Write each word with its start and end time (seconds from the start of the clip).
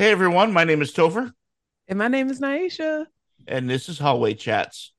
Hey 0.00 0.12
everyone, 0.12 0.54
my 0.54 0.64
name 0.64 0.80
is 0.80 0.94
Topher, 0.94 1.30
And 1.86 1.98
my 1.98 2.08
name 2.08 2.30
is 2.30 2.40
Nyasha. 2.40 3.04
and 3.46 3.68
this 3.68 3.86
is 3.86 3.98
Hallway 3.98 4.32
Chats. 4.32 4.94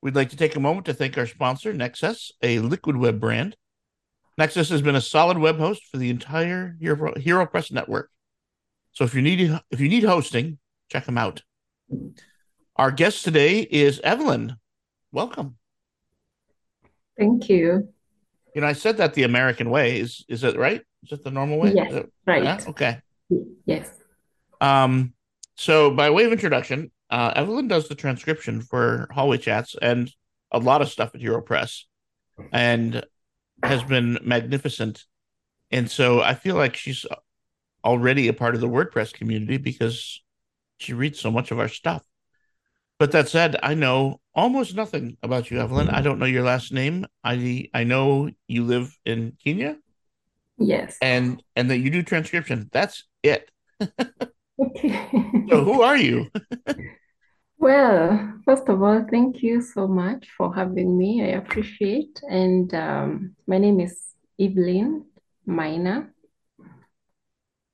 We'd 0.00 0.14
like 0.14 0.30
to 0.30 0.36
take 0.36 0.54
a 0.54 0.60
moment 0.60 0.86
to 0.86 0.94
thank 0.94 1.18
our 1.18 1.26
sponsor, 1.26 1.74
Nexcess, 1.74 2.30
a 2.40 2.60
liquid 2.60 2.96
web 2.96 3.18
brand. 3.18 3.56
Nexcess 4.40 4.70
has 4.70 4.82
been 4.82 4.94
a 4.94 5.00
solid 5.00 5.36
web 5.36 5.58
host 5.58 5.82
for 5.90 5.96
the 5.96 6.10
entire 6.10 6.76
Hero, 6.78 7.12
HeroPress 7.14 7.72
network. 7.72 8.08
So 8.92 9.02
if 9.02 9.16
you 9.16 9.20
need 9.20 9.58
if 9.72 9.80
you 9.80 9.88
need 9.88 10.04
hosting, 10.04 10.58
check 10.90 11.06
them 11.06 11.18
out. 11.18 11.42
Our 12.76 12.92
guest 12.92 13.24
today 13.24 13.62
is 13.62 13.98
Evelyn. 14.04 14.58
Welcome. 15.10 15.56
Thank 17.18 17.48
you. 17.48 17.88
You 18.54 18.60
know, 18.60 18.68
I 18.68 18.74
said 18.74 18.98
that 18.98 19.14
the 19.14 19.24
American 19.24 19.70
way 19.70 19.98
is 19.98 20.24
is 20.28 20.44
it 20.44 20.56
right? 20.56 20.82
Is 21.02 21.10
it 21.10 21.24
the 21.24 21.32
normal 21.32 21.58
way? 21.58 21.72
Yes, 21.74 22.04
right. 22.24 22.44
yeah? 22.44 22.60
Okay. 22.68 23.00
Yes. 23.64 23.90
Um, 24.60 25.14
so 25.56 25.90
by 25.90 26.10
way 26.10 26.24
of 26.24 26.32
introduction, 26.32 26.90
uh, 27.10 27.32
Evelyn 27.36 27.68
does 27.68 27.88
the 27.88 27.94
transcription 27.94 28.60
for 28.60 29.08
Hallway 29.10 29.38
Chats 29.38 29.74
and 29.80 30.10
a 30.50 30.58
lot 30.58 30.82
of 30.82 30.88
stuff 30.88 31.14
at 31.14 31.20
HeroPress, 31.20 31.82
and 32.52 33.04
has 33.62 33.82
been 33.82 34.18
magnificent. 34.22 35.04
And 35.70 35.90
so 35.90 36.20
I 36.20 36.34
feel 36.34 36.56
like 36.56 36.76
she's 36.76 37.06
already 37.84 38.28
a 38.28 38.32
part 38.32 38.54
of 38.54 38.60
the 38.60 38.68
WordPress 38.68 39.12
community 39.12 39.56
because 39.56 40.22
she 40.78 40.92
reads 40.92 41.18
so 41.20 41.30
much 41.30 41.50
of 41.50 41.58
our 41.58 41.68
stuff. 41.68 42.04
But 42.98 43.12
that 43.12 43.28
said, 43.28 43.56
I 43.62 43.74
know 43.74 44.20
almost 44.34 44.74
nothing 44.74 45.16
about 45.22 45.50
you, 45.50 45.60
Evelyn. 45.60 45.88
I 45.88 46.00
don't 46.00 46.18
know 46.18 46.26
your 46.26 46.44
last 46.44 46.72
name. 46.72 47.06
I 47.22 47.68
I 47.74 47.84
know 47.84 48.30
you 48.48 48.64
live 48.64 48.96
in 49.04 49.36
Kenya 49.42 49.76
Yes. 50.58 50.96
and 51.02 51.42
and 51.54 51.70
that 51.70 51.78
you 51.78 51.90
do 51.90 52.02
transcription. 52.02 52.68
That's 52.72 53.04
it. 53.22 53.50
Okay. 54.58 54.92
So 55.50 55.64
who 55.64 55.82
are 55.82 55.96
you? 55.96 56.30
Well, 57.58 58.40
first 58.44 58.68
of 58.68 58.82
all, 58.82 59.04
thank 59.10 59.42
you 59.42 59.60
so 59.60 59.88
much 59.88 60.28
for 60.36 60.54
having 60.54 60.96
me. 60.96 61.22
I 61.22 61.36
appreciate. 61.38 62.20
And 62.28 62.72
um, 62.74 63.34
my 63.46 63.58
name 63.58 63.80
is 63.80 64.14
Evelyn 64.38 65.06
Maina. 65.46 66.10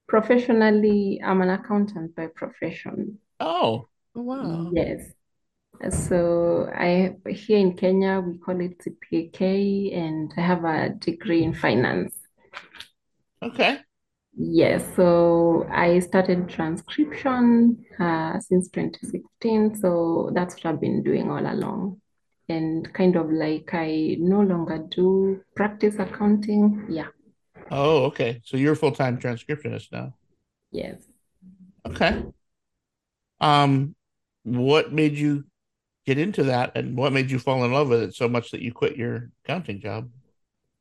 Professionally, 0.07 1.21
I'm 1.25 1.41
an 1.43 1.51
accountant 1.51 2.15
by 2.15 2.29
profession. 2.29 3.19
Oh, 3.41 3.89
Oh, 4.15 4.23
wow. 4.23 4.73
Yes. 4.75 5.13
So 5.91 6.71
I 6.75 7.17
here 7.29 7.59
in 7.59 7.77
Kenya 7.77 8.21
we 8.21 8.39
call 8.39 8.61
it 8.61 8.81
CPK, 8.83 9.93
and 9.95 10.33
I 10.37 10.41
have 10.43 10.65
a 10.65 10.91
degree 10.91 11.43
in 11.43 11.55
finance. 11.55 12.15
okay. 13.43 13.83
Yes, 14.35 14.85
so 14.97 15.67
I 15.71 15.99
started 15.99 16.49
transcription 16.49 17.85
uh, 18.01 18.41
since 18.41 18.69
2016. 18.71 19.77
So 19.77 20.31
that's 20.35 20.55
what 20.57 20.67
I've 20.67 20.81
been 20.81 21.03
doing 21.03 21.31
all 21.31 21.47
along. 21.47 22.01
And 22.49 22.93
kind 22.95 23.17
of 23.17 23.31
like 23.31 23.71
I 23.73 24.17
no 24.19 24.41
longer 24.41 24.79
do 24.91 25.41
practice 25.55 25.97
accounting. 25.99 26.87
Yeah, 26.89 27.09
Oh, 27.71 28.05
okay. 28.07 28.41
So 28.45 28.57
you're 28.57 28.73
a 28.73 28.77
full-time 28.77 29.19
transcriptionist 29.19 29.93
now. 29.93 30.15
yes. 30.71 31.03
Okay. 31.87 32.23
Um, 33.41 33.95
what 34.45 34.93
made 34.93 35.17
you 35.17 35.45
get 36.07 36.19
into 36.19 36.45
that 36.45 36.73
and 36.77 36.97
what 36.97 37.13
made 37.13 37.31
you 37.31 37.39
fall 37.39 37.65
in 37.65 37.73
love 37.73 37.89
with 37.89 38.03
it 38.03 38.15
so 38.15 38.29
much 38.29 38.51
that 38.51 38.61
you 38.61 38.73
quit 38.73 38.97
your 38.97 39.31
accounting 39.45 39.81
job? 39.81 40.11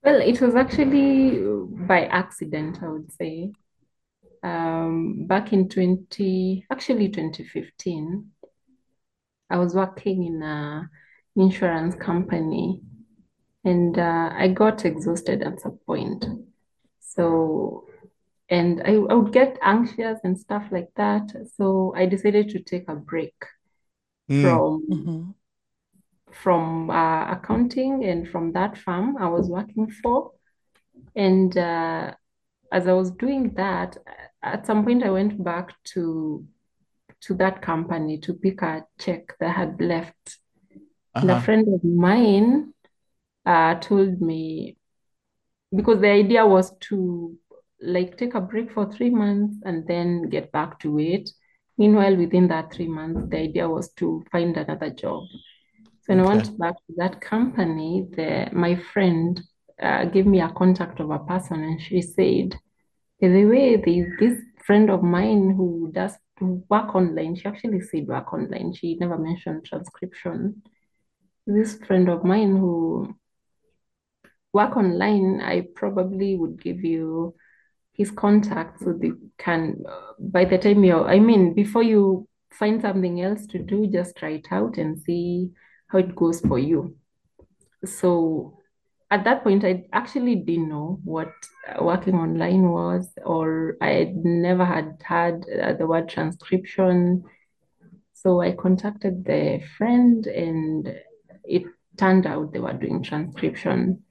Well, 0.04 0.22
it 0.22 0.42
was 0.42 0.56
actually 0.56 1.40
by 1.88 2.06
accident, 2.06 2.82
I 2.82 2.88
would 2.90 3.12
say. 3.12 3.52
Um, 4.44 5.26
back 5.28 5.54
in 5.54 5.70
20, 5.70 6.66
actually 6.72 7.10
2015, 7.10 8.32
I 9.50 9.58
was 9.58 9.76
working 9.76 10.24
in 10.26 10.42
a 10.42 10.90
insurance 11.36 11.96
company 11.96 12.82
and 13.66 13.98
uh, 14.00 14.32
I 14.34 14.50
got 14.50 14.86
exhausted 14.86 15.44
at 15.44 15.62
some 15.62 15.80
point. 15.86 16.26
So, 17.02 17.86
and 18.50 18.82
I, 18.84 18.94
I 18.96 19.14
would 19.16 19.34
get 19.34 19.60
anxious 19.62 20.20
and 20.24 20.40
stuff 20.40 20.68
like 20.72 20.90
that. 20.98 21.32
So 21.58 21.94
I 21.96 22.06
decided 22.08 22.50
to 22.50 22.60
take 22.62 22.90
a 22.90 22.96
break 22.96 23.36
Hmm. 24.28 24.42
from 24.42 24.84
Mhm. 24.88 25.36
From 26.34 26.90
uh, 26.90 27.32
accounting 27.32 28.04
and 28.06 28.28
from 28.30 28.54
that 28.54 28.78
firm 28.78 29.18
I 29.18 29.28
was 29.30 29.50
working 29.50 29.90
for. 30.04 30.32
And 31.16 31.58
uh, 31.58 32.14
as 32.72 32.88
I 32.88 32.94
was 32.94 33.12
doing 33.12 33.54
that, 33.56 33.98
at 34.44 34.66
some 34.66 34.84
point 34.86 35.04
I 35.04 35.12
went 35.12 35.44
back 35.44 35.74
to 35.94 36.46
to 37.24 37.36
that 37.36 37.62
company 37.62 38.18
to 38.20 38.34
pick 38.34 38.62
a 38.64 38.86
check 39.00 39.36
that 39.40 39.56
had 39.56 39.80
left. 39.82 40.40
And 41.22 41.32
a 41.32 41.36
Uh-huh. 41.36 41.42
friend 41.42 41.68
of 41.74 41.84
mine 41.84 42.74
uh, 43.46 43.76
told 43.76 44.22
me 44.22 44.78
because 45.76 46.02
the 46.02 46.10
idea 46.10 46.46
was 46.46 46.76
to 46.90 47.38
like 47.82 48.18
take 48.18 48.36
a 48.36 48.42
break 48.42 48.72
for 48.72 48.92
three 48.92 49.10
months 49.10 49.58
and 49.66 49.88
then 49.88 50.30
get 50.30 50.52
back 50.52 50.80
to 50.82 51.00
it. 51.00 51.30
Meanwhile, 51.78 52.16
within 52.18 52.48
that 52.50 52.74
three 52.74 52.88
months, 52.88 53.26
the 53.30 53.38
idea 53.38 53.68
was 53.68 53.92
to 53.94 54.24
find 54.32 54.56
another 54.58 54.90
job. 54.92 55.24
So 56.04 56.16
when 56.16 56.20
I 56.20 56.28
went 56.28 56.58
back 56.58 56.76
to 56.88 56.94
that 56.98 57.22
company, 57.22 58.08
the 58.10 58.50
my 58.52 58.76
friend 58.76 59.40
uh, 59.82 60.06
gave 60.06 60.26
me 60.26 60.42
a 60.42 60.50
contact 60.50 61.00
of 61.00 61.12
a 61.12 61.20
person, 61.20 61.64
and 61.64 61.80
she 61.82 62.02
said, 62.02 62.56
"By 63.22 63.28
the 63.30 63.46
way, 63.46 63.76
there's 63.76 64.20
this 64.20 64.42
friend 64.66 64.90
of 64.90 65.04
mine 65.04 65.54
who 65.56 65.92
does 65.94 66.18
work 66.40 66.96
online." 66.96 67.36
She 67.36 67.46
actually 67.46 67.82
said 67.82 68.08
work 68.08 68.34
online. 68.34 68.74
She 68.74 68.96
never 68.96 69.18
mentioned 69.18 69.66
transcription. 69.66 70.64
This 71.46 71.78
friend 71.86 72.10
of 72.10 72.24
mine 72.24 72.56
who 72.56 73.16
work 74.54 74.76
online, 74.78 75.40
I 75.42 75.68
probably 75.76 76.36
would 76.36 76.62
give 76.62 76.84
you 76.84 77.36
his 77.94 78.12
contact 78.12 78.80
so 78.80 78.94
they 78.94 79.12
can, 79.38 79.84
uh, 79.88 80.14
by 80.20 80.46
the 80.46 80.58
time 80.58 80.84
you're, 80.84 81.08
I 81.08 81.20
mean, 81.20 81.54
before 81.54 81.84
you 81.84 82.28
find 82.52 82.82
something 82.82 83.22
else 83.22 83.46
to 83.48 83.60
do, 83.60 83.88
just 83.88 84.16
try 84.16 84.32
it 84.32 84.48
out 84.52 84.78
and 84.78 85.00
see 85.00 85.52
how 85.92 86.00
it 86.00 86.16
goes 86.16 86.40
for 86.42 86.58
you. 86.58 86.96
So 87.86 88.58
at 89.10 89.26
that 89.26 89.44
point, 89.44 89.66
I 89.66 89.86
actually 89.92 90.36
didn't 90.36 90.70
know 90.70 91.00
what 91.04 91.34
uh, 91.68 91.84
working 91.84 92.16
online 92.16 92.70
was, 92.70 93.12
or 93.26 93.76
I 93.82 94.14
never 94.16 94.64
had 94.64 95.02
had 95.04 95.46
uh, 95.62 95.74
the 95.74 95.86
word 95.86 96.08
transcription. 96.08 97.26
So 98.14 98.40
I 98.40 98.54
contacted 98.54 99.26
the 99.26 99.62
friend, 99.78 100.26
and 100.28 100.96
it 101.44 101.64
turned 101.98 102.26
out 102.26 102.54
they 102.54 102.60
were 102.60 102.74
doing 102.74 103.04
transcription, 103.04 104.02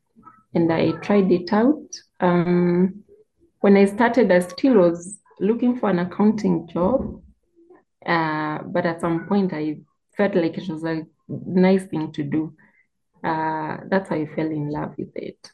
and 0.55 0.71
I 0.71 0.93
tried 1.01 1.33
it 1.33 1.51
out. 1.53 1.83
Um, 2.21 3.05
when 3.61 3.77
I 3.77 3.87
started, 3.87 4.31
I 4.31 4.41
still 4.41 4.75
was 4.75 5.19
looking 5.39 5.79
for 5.79 5.89
an 5.89 6.01
accounting 6.01 6.69
job, 6.69 7.23
uh, 8.05 8.59
but 8.65 8.85
at 8.85 9.01
some 9.01 9.27
point, 9.27 9.55
I 9.55 9.79
felt 10.15 10.35
like 10.35 10.59
it 10.59 10.69
was 10.69 10.85
a 10.85 11.07
nice 11.47 11.85
thing 11.87 12.13
to 12.13 12.23
do. 12.23 12.55
Uh, 13.25 13.79
that's 13.89 14.09
how 14.11 14.17
I 14.17 14.27
fell 14.27 14.47
in 14.47 14.71
love 14.71 14.95
with 14.99 15.15
it. 15.17 15.51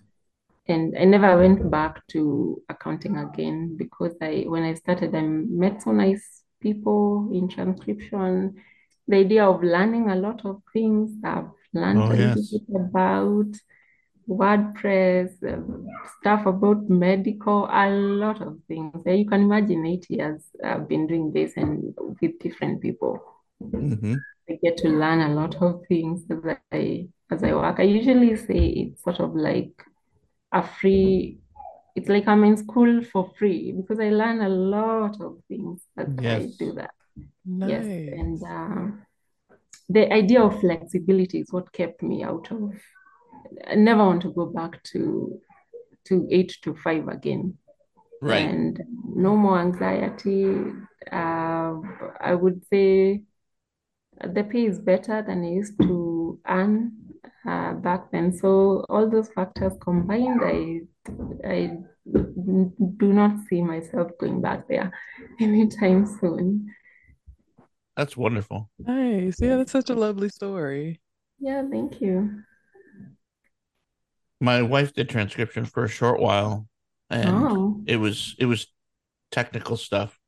And 0.69 0.97
I 0.99 1.05
never 1.05 1.39
went 1.39 1.71
back 1.71 2.07
to 2.09 2.63
accounting 2.69 3.17
again 3.17 3.77
because 3.77 4.15
I, 4.23 4.45
when 4.49 4.65
I 4.65 4.75
started, 4.75 5.15
I 5.15 5.23
met 5.23 5.83
so 5.83 5.93
nice 5.93 6.43
people 6.61 7.31
in 7.33 7.49
transcription. 7.49 8.57
The 9.09 9.17
idea 9.19 9.45
of 9.47 9.63
learning 9.63 10.11
a 10.11 10.17
lot 10.17 10.45
of 10.45 10.63
things 10.73 11.13
I've 11.25 11.51
learned 11.73 12.01
Oh, 12.01 12.13
a 12.13 12.17
little 12.17 12.45
bit 12.51 12.77
about 12.77 13.47
WordPress, 14.29 15.43
um, 15.53 15.87
stuff 16.21 16.47
about 16.47 16.89
medical, 16.91 17.69
a 17.71 17.89
lot 17.91 18.43
of 18.43 18.59
things. 18.67 18.93
You 19.07 19.27
can 19.27 19.43
imagine 19.43 19.87
eight 19.87 20.07
years 20.11 20.43
I've 20.65 20.89
been 20.89 21.07
doing 21.07 21.33
this 21.33 21.53
and 21.57 21.95
with 22.21 22.39
different 22.41 22.83
people. 22.83 23.21
hmm 23.61 24.15
I 24.49 24.59
get 24.63 24.77
to 24.79 24.89
learn 24.89 25.21
a 25.21 25.35
lot 25.35 25.57
of 25.63 25.83
things 25.89 26.23
as 26.31 26.57
I 26.73 27.09
as 27.31 27.43
I 27.43 27.53
work. 27.55 27.81
I 27.81 27.83
usually 27.83 28.37
say 28.37 28.59
it's 28.69 29.03
sort 29.03 29.19
of 29.21 29.35
like 29.35 29.73
a 30.53 30.63
free, 30.63 31.39
it's 31.97 32.09
like 32.09 32.29
I'm 32.29 32.45
in 32.45 32.57
school 32.57 33.03
for 33.03 33.31
free 33.39 33.73
because 33.73 33.99
I 33.99 34.11
learn 34.11 34.41
a 34.43 34.49
lot 34.49 35.21
of 35.21 35.39
things 35.49 35.83
as 35.99 36.07
I 36.19 36.23
Yes. 36.23 36.57
do 36.59 36.73
that. 36.75 36.91
Yes, 37.57 37.85
and 37.85 38.41
Nice. 38.41 38.45
um, 38.45 39.03
the 39.89 40.13
idea 40.13 40.43
of 40.43 40.61
flexibility 40.61 41.41
is 41.41 41.53
what 41.53 41.73
kept 41.73 42.03
me 42.03 42.23
out 42.23 42.51
of. 42.53 42.73
I 43.67 43.75
never 43.75 44.05
want 44.05 44.23
to 44.23 44.33
go 44.33 44.47
back 44.47 44.83
to 44.93 45.41
to 46.05 46.29
eight 46.31 46.57
to 46.63 46.75
five 46.77 47.09
again, 47.09 47.59
Right. 48.23 48.47
and 48.49 48.81
no 49.17 49.37
more 49.37 49.59
anxiety. 49.59 50.45
Uh, 51.11 51.81
I 52.21 52.35
would 52.35 52.65
say 52.71 53.23
the 54.23 54.45
pay 54.45 54.67
is 54.67 54.79
better 54.79 55.23
than 55.23 55.45
I 55.45 55.49
used 55.51 55.79
to 55.83 56.39
earn 56.49 56.93
uh, 57.47 57.75
back 57.75 58.11
then. 58.11 58.33
So 58.33 58.85
all 58.89 59.09
those 59.09 59.29
factors 59.29 59.73
combined, 59.81 60.41
I 60.45 60.81
I 61.47 61.79
do 62.07 63.13
not 63.13 63.41
see 63.49 63.63
myself 63.63 64.13
going 64.19 64.41
back 64.41 64.69
there 64.69 64.93
anytime 65.41 66.07
soon. 66.07 66.73
That's 67.97 68.17
wonderful. 68.17 68.71
Nice. 68.79 69.41
Yeah, 69.41 69.57
that's 69.57 69.73
such 69.73 69.91
a 69.91 69.95
lovely 69.95 70.29
story. 70.29 71.01
Yeah, 71.39 71.63
thank 71.71 72.01
you. 72.01 72.43
My 74.41 74.63
wife 74.63 74.93
did 74.93 75.09
transcription 75.09 75.65
for 75.65 75.85
a 75.85 75.89
short 75.89 76.21
while, 76.21 76.69
and 77.11 77.35
Oh. 77.35 77.81
it 77.87 77.97
was 77.97 78.35
it 78.39 78.47
was 78.47 78.67
technical 79.31 79.77
stuff, 79.77 80.19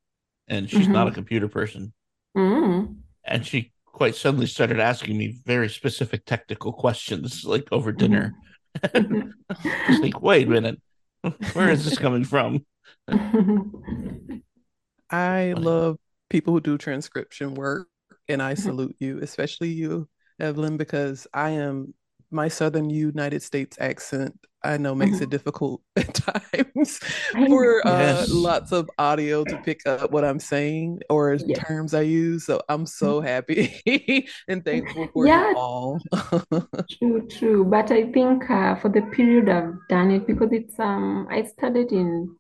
and 0.49 0.69
she's 0.69 0.89
not 0.89 1.07
a 1.07 1.11
Mm-hmm. 1.11 1.15
computer 1.15 1.49
person, 1.49 1.93
Mm. 2.37 2.97
and 3.25 3.47
she 3.47 3.73
quite 3.99 4.15
suddenly 4.15 4.47
started 4.47 4.79
asking 4.79 5.19
me 5.19 5.37
very 5.45 5.69
specific 5.69 6.25
technical 6.25 6.73
questions, 6.73 7.45
like 7.45 7.67
over 7.73 7.93
dinner. 7.93 8.35
It's 8.95 10.01
like, 10.01 10.23
wait 10.23 10.47
a 10.47 10.51
minute, 10.51 10.81
where 11.53 11.71
is 11.71 11.85
this 11.85 11.99
coming 12.05 12.23
from? 12.23 12.65
I 15.11 15.55
love 15.57 15.97
people 16.31 16.53
who 16.55 16.61
do 16.61 16.79
transcription 16.79 17.55
work, 17.55 17.89
and 18.29 18.41
I 18.41 18.53
mm-hmm. 18.53 18.63
salute 18.63 18.97
you, 19.01 19.19
especially 19.21 19.71
you, 19.71 20.09
Evelyn, 20.39 20.77
because 20.77 21.27
I 21.35 21.51
am 21.51 21.93
my 22.31 22.47
Southern 22.47 22.89
United 22.89 23.43
States 23.43 23.77
accent, 23.81 24.39
I 24.65 24.77
know 24.77 24.95
makes 24.95 25.21
it 25.21 25.31
difficult 25.31 25.83
at 25.97 26.15
times 26.15 26.99
for 27.49 27.87
uh, 27.87 28.25
Yes. 28.25 28.29
lots 28.31 28.73
of 28.73 28.91
audio 28.99 29.45
to 29.45 29.57
pick 29.59 29.87
up 29.87 30.11
what 30.11 30.25
I'm 30.25 30.41
saying 30.41 31.01
or 31.11 31.39
Yes. 31.39 31.59
terms 31.67 31.95
I 31.95 32.03
use. 32.03 32.45
So 32.47 32.61
I'm 32.69 32.87
so 32.87 33.21
happy 33.21 33.81
and 34.49 34.65
thankful 34.65 35.11
for 35.13 35.27
Yeah. 35.27 35.39
you 35.39 35.53
all. 35.55 36.01
True, 36.91 37.27
true. 37.29 37.65
But 37.65 37.91
I 37.93 38.11
think 38.13 38.49
uh, 38.51 38.75
for 38.77 38.89
the 38.89 39.03
period 39.03 39.49
I've 39.49 39.75
done 39.89 40.11
it, 40.11 40.27
because 40.27 40.53
it's 40.53 40.79
um 40.81 41.29
I 41.31 41.43
started 41.45 41.93
in 41.93 42.35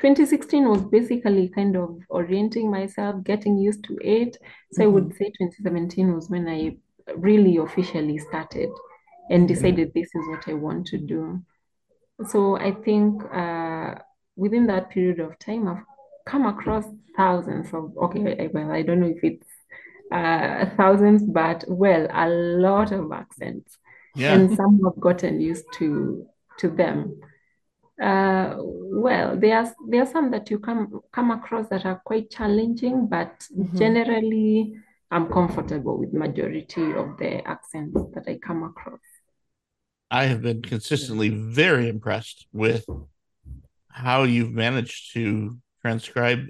2016 0.00 0.68
was 0.68 0.82
basically 0.84 1.48
kind 1.48 1.76
of 1.76 1.98
orienting 2.10 2.70
myself, 2.70 3.24
getting 3.24 3.56
used 3.58 3.84
to 3.84 3.98
it. 4.02 4.36
So 4.72 4.84
I 4.84 4.86
would 4.86 5.14
say 5.16 5.32
2017 5.38 6.14
was 6.14 6.28
when 6.28 6.46
I 6.48 6.76
really 7.16 7.56
officially 7.56 8.18
started 8.18 8.70
and 9.30 9.48
decided 9.48 9.92
this 9.94 10.08
is 10.14 10.28
what 10.28 10.46
I 10.48 10.52
want 10.54 10.86
to 10.88 10.98
do. 10.98 11.42
So 12.28 12.56
I 12.56 12.72
think 12.72 13.22
uh, 13.32 13.96
within 14.36 14.66
that 14.68 14.90
period 14.90 15.20
of 15.20 15.38
time, 15.38 15.68
I've 15.68 15.84
come 16.26 16.46
across 16.46 16.84
thousands 17.16 17.72
of, 17.74 17.96
okay, 17.96 18.36
I- 18.44 18.50
well, 18.52 18.70
I 18.70 18.82
don't 18.82 19.00
know 19.00 19.14
if 19.16 19.22
it's 19.22 19.48
uh, 20.12 20.66
thousands, 20.76 21.22
but 21.24 21.64
well, 21.68 22.06
a 22.10 22.28
lot 22.28 22.92
of 22.92 23.12
accents, 23.12 23.78
Yeah, 24.16 24.32
and 24.32 24.50
some 24.56 24.80
have 24.84 25.00
gotten 25.00 25.40
used 25.40 25.66
to 25.74 26.26
to 26.58 26.68
them. 26.70 27.20
Uh, 28.02 28.56
well, 28.58 29.38
there 29.38 29.58
are 29.58 29.74
there 29.88 30.02
are 30.02 30.06
some 30.06 30.30
that 30.30 30.50
you 30.50 30.58
come 30.58 31.00
come 31.12 31.30
across 31.30 31.68
that 31.68 31.84
are 31.86 32.00
quite 32.04 32.30
challenging, 32.30 33.06
but 33.08 33.46
Mhm. 33.50 33.78
generally, 33.78 34.74
I'm 35.10 35.28
comfortable 35.30 35.98
with 35.98 36.12
majority 36.12 36.92
of 36.92 37.16
the 37.18 37.46
accents 37.46 38.00
that 38.14 38.24
I 38.28 38.38
come 38.38 38.62
across. 38.64 39.00
I 40.10 40.26
have 40.26 40.42
been 40.42 40.62
consistently 40.62 41.28
very 41.28 41.88
impressed 41.88 42.46
with 42.52 42.86
how 43.88 44.22
you've 44.22 44.52
managed 44.52 45.14
to 45.14 45.58
transcribe 45.82 46.48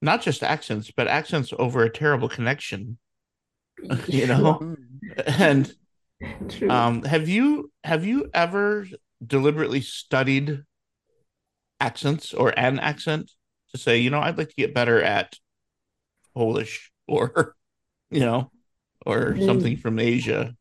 not 0.00 0.22
just 0.22 0.42
accents, 0.42 0.90
but 0.90 1.08
accents 1.08 1.52
over 1.58 1.82
a 1.82 1.90
terrible 1.90 2.28
connection. 2.28 2.98
You 4.08 4.26
know? 4.26 4.58
Mm. 4.60 5.40
And 5.40 5.74
True. 6.48 6.70
um, 6.70 7.02
have 7.04 7.28
you 7.28 7.70
have 7.84 8.04
you 8.04 8.28
ever 8.34 8.86
deliberately 9.24 9.80
studied 9.80 10.64
accents 11.80 12.34
or 12.34 12.52
an 12.58 12.78
accent 12.80 13.30
to 13.70 13.78
say, 13.78 13.98
you 13.98 14.10
know, 14.10 14.20
I'd 14.20 14.36
like 14.36 14.48
to 14.48 14.54
get 14.54 14.74
better 14.74 15.00
at 15.00 15.36
Polish 16.34 16.90
or 17.06 17.54
you 18.10 18.20
know, 18.20 18.50
or 19.06 19.36
something 19.38 19.76
from 19.76 19.98
Asia? 19.98 20.54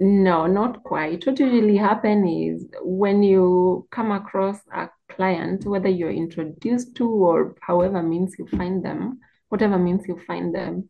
No, 0.00 0.46
not 0.46 0.82
quite. 0.82 1.24
What 1.26 1.38
usually 1.38 1.76
happen 1.76 2.26
is 2.26 2.66
when 2.82 3.22
you 3.22 3.86
come 3.90 4.10
across 4.10 4.58
a 4.72 4.88
client, 5.08 5.64
whether 5.66 5.88
you're 5.88 6.10
introduced 6.10 6.96
to 6.96 7.08
or 7.08 7.54
however 7.60 8.02
means 8.02 8.34
you 8.38 8.46
find 8.48 8.84
them, 8.84 9.20
whatever 9.48 9.78
means 9.78 10.06
you 10.08 10.18
find 10.26 10.54
them, 10.54 10.88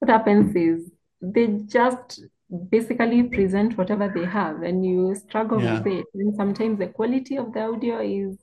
what 0.00 0.10
happens 0.10 0.54
is 0.56 0.90
they 1.20 1.46
just 1.66 2.22
basically 2.70 3.22
present 3.22 3.78
whatever 3.78 4.08
they 4.08 4.24
have 4.24 4.62
and 4.62 4.84
you 4.84 5.14
struggle 5.14 5.60
Yeah. 5.60 5.78
with 5.78 5.86
it. 5.86 6.06
And 6.14 6.34
sometimes 6.34 6.78
the 6.78 6.88
quality 6.88 7.36
of 7.38 7.52
the 7.52 7.62
audio 7.62 8.00
is, 8.00 8.36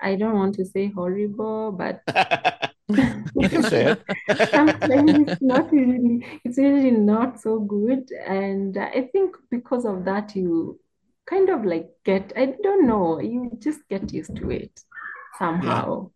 I 0.00 0.16
don't 0.16 0.34
want 0.34 0.54
to 0.56 0.64
say 0.64 0.88
horrible, 0.90 1.72
but 1.72 2.02
You 3.34 3.48
can 3.48 3.62
say 3.62 3.90
it. 3.92 4.04
sometimes 4.54 5.28
it's 5.28 5.40
not 5.40 5.70
really, 5.72 6.24
it's 6.44 6.58
really 6.58 6.90
not 6.90 7.40
so 7.40 7.60
good. 7.60 8.10
And 8.26 8.76
I 8.78 9.08
think 9.12 9.36
because 9.50 9.84
of 9.84 10.04
that, 10.04 10.34
you 10.36 10.78
kind 11.26 11.48
of 11.50 11.64
like 11.64 11.88
get, 12.04 12.32
I 12.36 12.54
don't 12.62 12.86
know, 12.86 13.20
you 13.20 13.50
just 13.58 13.80
get 13.88 14.12
used 14.12 14.36
to 14.36 14.50
it 14.50 14.80
somehow. 15.38 16.10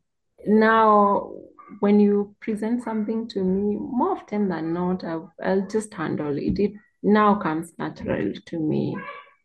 Now, 0.47 1.33
when 1.81 2.01
you 2.01 2.35
present 2.41 2.83
something 2.83 3.29
to 3.29 3.45
me, 3.45 3.77
more 3.77 4.17
often 4.17 4.49
than 4.49 4.73
not, 4.73 5.05
I'll, 5.05 5.33
I'll 5.43 5.67
just 5.67 5.93
handle 5.95 6.37
it. 6.37 6.59
It 6.59 6.73
now 7.03 7.35
comes 7.37 7.73
natural 7.79 8.33
to 8.47 8.59
me 8.59 8.97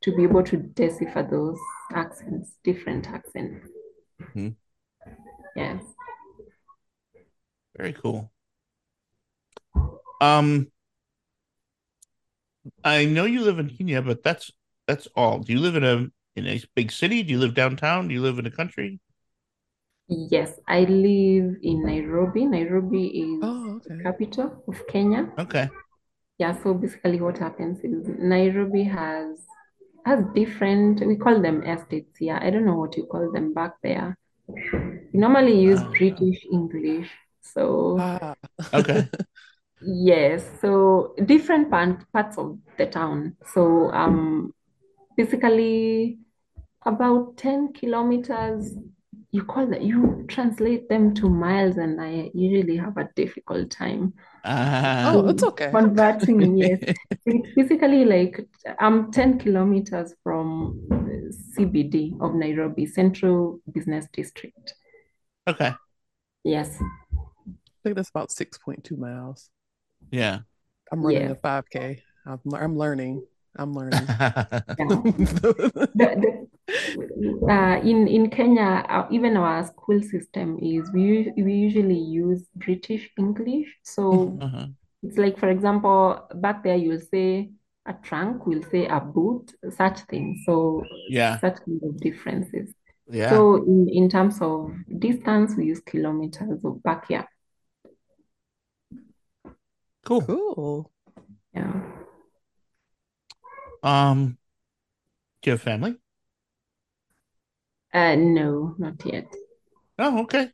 to 0.02 0.16
be 0.16 0.24
able 0.24 0.44
to 0.44 0.58
decipher 0.58 1.28
those 1.30 1.60
accents, 1.94 2.58
different 2.64 3.10
accents. 3.10 3.68
Mhm. 4.20 4.56
Yes. 5.56 5.84
Very 7.78 7.94
cool. 7.94 8.32
Um, 10.22 10.68
I 12.84 13.06
know 13.06 13.26
you 13.26 13.42
live 13.42 13.60
in 13.60 13.70
Kenya, 13.70 14.02
but 14.02 14.24
that's 14.24 14.52
that's 14.88 15.08
all. 15.16 15.40
Do 15.40 15.52
you 15.54 15.60
live 15.60 15.76
in 15.76 15.84
a 15.84 16.08
in 16.36 16.48
a 16.48 16.62
big 16.76 16.92
city? 16.92 17.22
Do 17.24 17.32
you 17.34 17.40
live 17.40 17.54
downtown? 17.54 18.08
Do 18.08 18.14
you 18.14 18.22
live 18.22 18.38
in 18.38 18.46
the 18.46 18.52
country? 18.52 19.00
Yes, 20.08 20.52
I 20.68 20.82
live 20.82 21.58
in 21.64 21.84
Nairobi. 21.86 22.46
Nairobi 22.46 23.08
is 23.08 23.40
Oh, 23.44 23.80
the 23.86 23.94
okay. 23.96 24.04
capital 24.04 24.64
of 24.68 24.88
Kenya. 24.88 25.32
Okay. 25.40 25.70
Yeah, 26.38 26.56
so 26.62 26.74
basically 26.74 27.20
what 27.22 27.38
happens 27.38 27.80
is 27.80 28.08
Nairobi 28.20 28.84
has 28.84 29.40
has 30.06 30.24
different, 30.36 31.04
we 31.06 31.16
call 31.16 31.42
them 31.42 31.64
estates 31.64 32.18
here. 32.20 32.38
I 32.40 32.52
don't 32.52 32.66
know 32.66 32.76
what 32.78 32.96
you 32.96 33.06
call 33.08 33.32
them 33.32 33.54
back 33.56 33.72
there. 33.82 34.16
We 34.48 35.18
normally 35.20 35.60
use 35.60 35.80
Ah. 35.82 35.90
British 35.98 36.46
English. 36.52 37.10
So 37.54 37.98
Ah. 37.98 38.36
Okay. 38.74 39.10
yes, 39.82 40.44
so 40.62 41.16
different 41.26 41.70
part, 41.70 42.12
parts 42.12 42.38
of 42.38 42.58
the 42.78 42.88
town. 42.88 43.36
So 43.54 43.92
um 43.92 44.54
basically 45.18 46.20
about 46.86 47.38
10 47.38 47.74
kilometers, 47.74 48.76
you 49.32 49.44
call 49.44 49.68
that 49.68 49.82
you 49.82 50.26
translate 50.28 50.90
them 50.90 51.14
to 51.16 51.30
miles, 51.30 51.78
and 51.78 52.00
I 52.02 52.32
usually 52.34 52.78
have 52.78 52.98
a 52.98 53.10
difficult 53.16 53.72
time 53.72 54.14
Ah, 54.44 55.14
Oh, 55.14 55.30
it's 55.30 55.44
okay. 55.44 55.72
converting, 55.72 56.58
yes. 56.58 56.80
It's 57.26 57.48
basically 57.56 58.06
like 58.06 58.40
I'm 58.80 59.12
10 59.12 59.40
kilometers 59.40 60.14
from 60.24 60.80
uh, 60.92 61.32
CBD 61.56 62.16
of 62.22 62.36
Nairobi, 62.36 62.86
Central 62.86 63.60
Business 63.72 64.08
District. 64.14 64.76
okay. 65.48 65.76
Yes, 66.44 66.78
I 66.82 66.86
think 67.86 67.96
that's 67.96 68.10
about 68.10 68.30
6.2 68.32 68.98
miles. 68.98 69.50
Yeah. 70.12 70.40
I'm 70.92 71.06
running 71.06 71.22
Yeah. 71.24 71.32
a 71.32 71.36
5K. 71.36 72.02
I'm, 72.26 72.40
I'm 72.54 72.78
learning. 72.78 73.24
I'm 73.56 73.74
learning. 73.74 74.08
The, 74.78 76.10
the, 76.24 76.48
uh, 77.54 77.80
in 77.82 78.08
in 78.08 78.30
Kenya, 78.30 78.84
uh, 78.90 79.08
even 79.12 79.38
our 79.38 79.64
school 79.66 80.02
system 80.02 80.60
is 80.62 80.92
we 80.92 81.32
we 81.38 81.54
usually 81.54 81.98
use 81.98 82.48
British 82.56 83.10
English. 83.18 83.68
So 83.84 84.38
Uh-huh. 84.42 84.68
it's 85.04 85.18
like, 85.18 85.38
for 85.40 85.50
example, 85.50 86.28
back 86.36 86.64
there 86.64 86.76
you'll 86.76 87.00
say 87.14 87.52
a 87.86 87.94
trunk, 87.94 88.46
we'll 88.48 88.64
say 88.72 88.88
a 88.88 89.00
boot, 89.00 89.54
such 89.70 90.00
things. 90.10 90.44
So 90.46 90.84
Yeah. 91.10 91.40
such 91.40 91.58
kind 91.66 91.82
of 91.84 91.98
differences. 92.02 92.74
Yeah. 93.08 93.30
So 93.30 93.56
in, 93.64 93.88
in 93.90 94.10
terms 94.10 94.42
of 94.42 94.74
distance, 95.00 95.56
we 95.56 95.66
use 95.68 95.82
kilometers 95.82 96.60
of 96.66 96.82
back 96.84 97.08
here. 97.08 97.26
Cool. 100.06 100.22
Cool. 100.22 100.92
Yeah. 101.54 101.72
Um, 103.84 104.38
do 105.42 105.50
you 105.50 105.52
have 105.54 105.62
family? 105.62 105.96
Uh, 107.94 108.16
no, 108.16 108.76
not 108.78 109.04
yet. 109.08 109.26
Oh, 110.00 110.20
okay. 110.24 110.52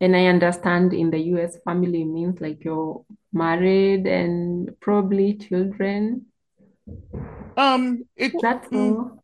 And 0.00 0.16
I 0.16 0.26
understand 0.26 0.92
in 0.92 1.10
the 1.10 1.18
US, 1.20 1.56
family 1.62 2.02
means 2.02 2.40
like 2.40 2.64
you're 2.64 3.04
married 3.32 4.08
and 4.08 4.74
probably 4.80 5.34
children. 5.34 6.26
Um, 7.56 8.04
it 8.16 8.42
That's 8.42 8.68
mm, 8.72 8.96
all. 8.96 9.22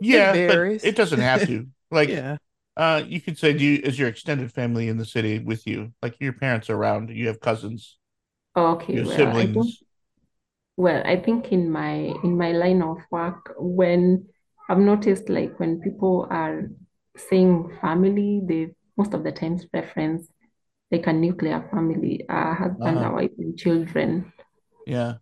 yeah, 0.00 0.42
but 0.46 0.66
varies. 0.66 0.82
it 0.82 0.96
doesn't 0.96 1.20
have 1.20 1.44
to. 1.46 1.66
Like, 1.90 2.14
Yeah. 2.14 2.36
uh, 2.76 3.02
you 3.06 3.20
could 3.20 3.38
say, 3.38 3.52
do 3.52 3.64
you 3.64 3.80
is 3.84 3.98
your 3.98 4.08
extended 4.08 4.52
family 4.52 4.88
in 4.88 4.98
the 4.98 5.04
city 5.06 5.38
with 5.40 5.66
you? 5.66 5.92
Like 6.02 6.16
your 6.20 6.32
parents 6.34 6.70
around, 6.70 7.10
you 7.10 7.28
have 7.28 7.40
cousins, 7.40 7.98
Okay, 8.56 8.98
you 8.98 9.00
have 9.00 9.08
well, 9.08 9.36
I 9.36 9.46
think 9.46 9.74
siblings. 9.74 9.82
well, 10.76 11.02
I 11.04 11.16
think 11.20 11.52
in 11.52 11.70
my 11.70 11.94
in 12.24 12.36
my 12.36 12.52
line 12.52 12.82
of 12.82 12.98
work, 13.10 13.54
when 13.58 14.26
I've 14.68 14.78
noticed 14.78 15.28
like 15.28 15.58
when 15.58 15.80
people 15.80 16.26
are 16.30 16.70
saying 17.16 17.76
family, 17.80 18.42
they 18.46 18.74
most 18.96 19.14
of 19.14 19.24
the 19.24 19.32
times 19.32 19.66
reference 19.72 20.28
like 20.92 21.06
a 21.06 21.12
nuclear 21.12 21.68
family, 21.72 22.24
a 22.28 22.54
husband, 22.54 23.04
a 23.04 23.10
Uh-huh. 23.10 23.12
wife, 23.12 23.32
and 23.38 23.58
children. 23.58 24.32
Yeah. 24.86 25.18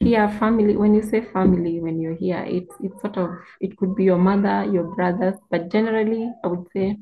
Here, 0.00 0.28
family, 0.38 0.76
when 0.76 0.94
you 0.94 1.00
say 1.02 1.22
family, 1.22 1.80
when 1.80 1.98
you're 1.98 2.14
here, 2.16 2.44
it's 2.46 2.74
it's 2.80 3.00
sort 3.00 3.16
of 3.16 3.30
it 3.60 3.76
could 3.78 3.94
be 3.94 4.04
your 4.04 4.18
mother, 4.18 4.64
your 4.70 4.94
brothers, 4.94 5.36
but 5.50 5.70
generally, 5.70 6.30
I 6.44 6.48
would 6.48 6.66
say 6.74 6.98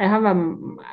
I 0.00 0.06
have 0.06 0.24
a 0.24 0.34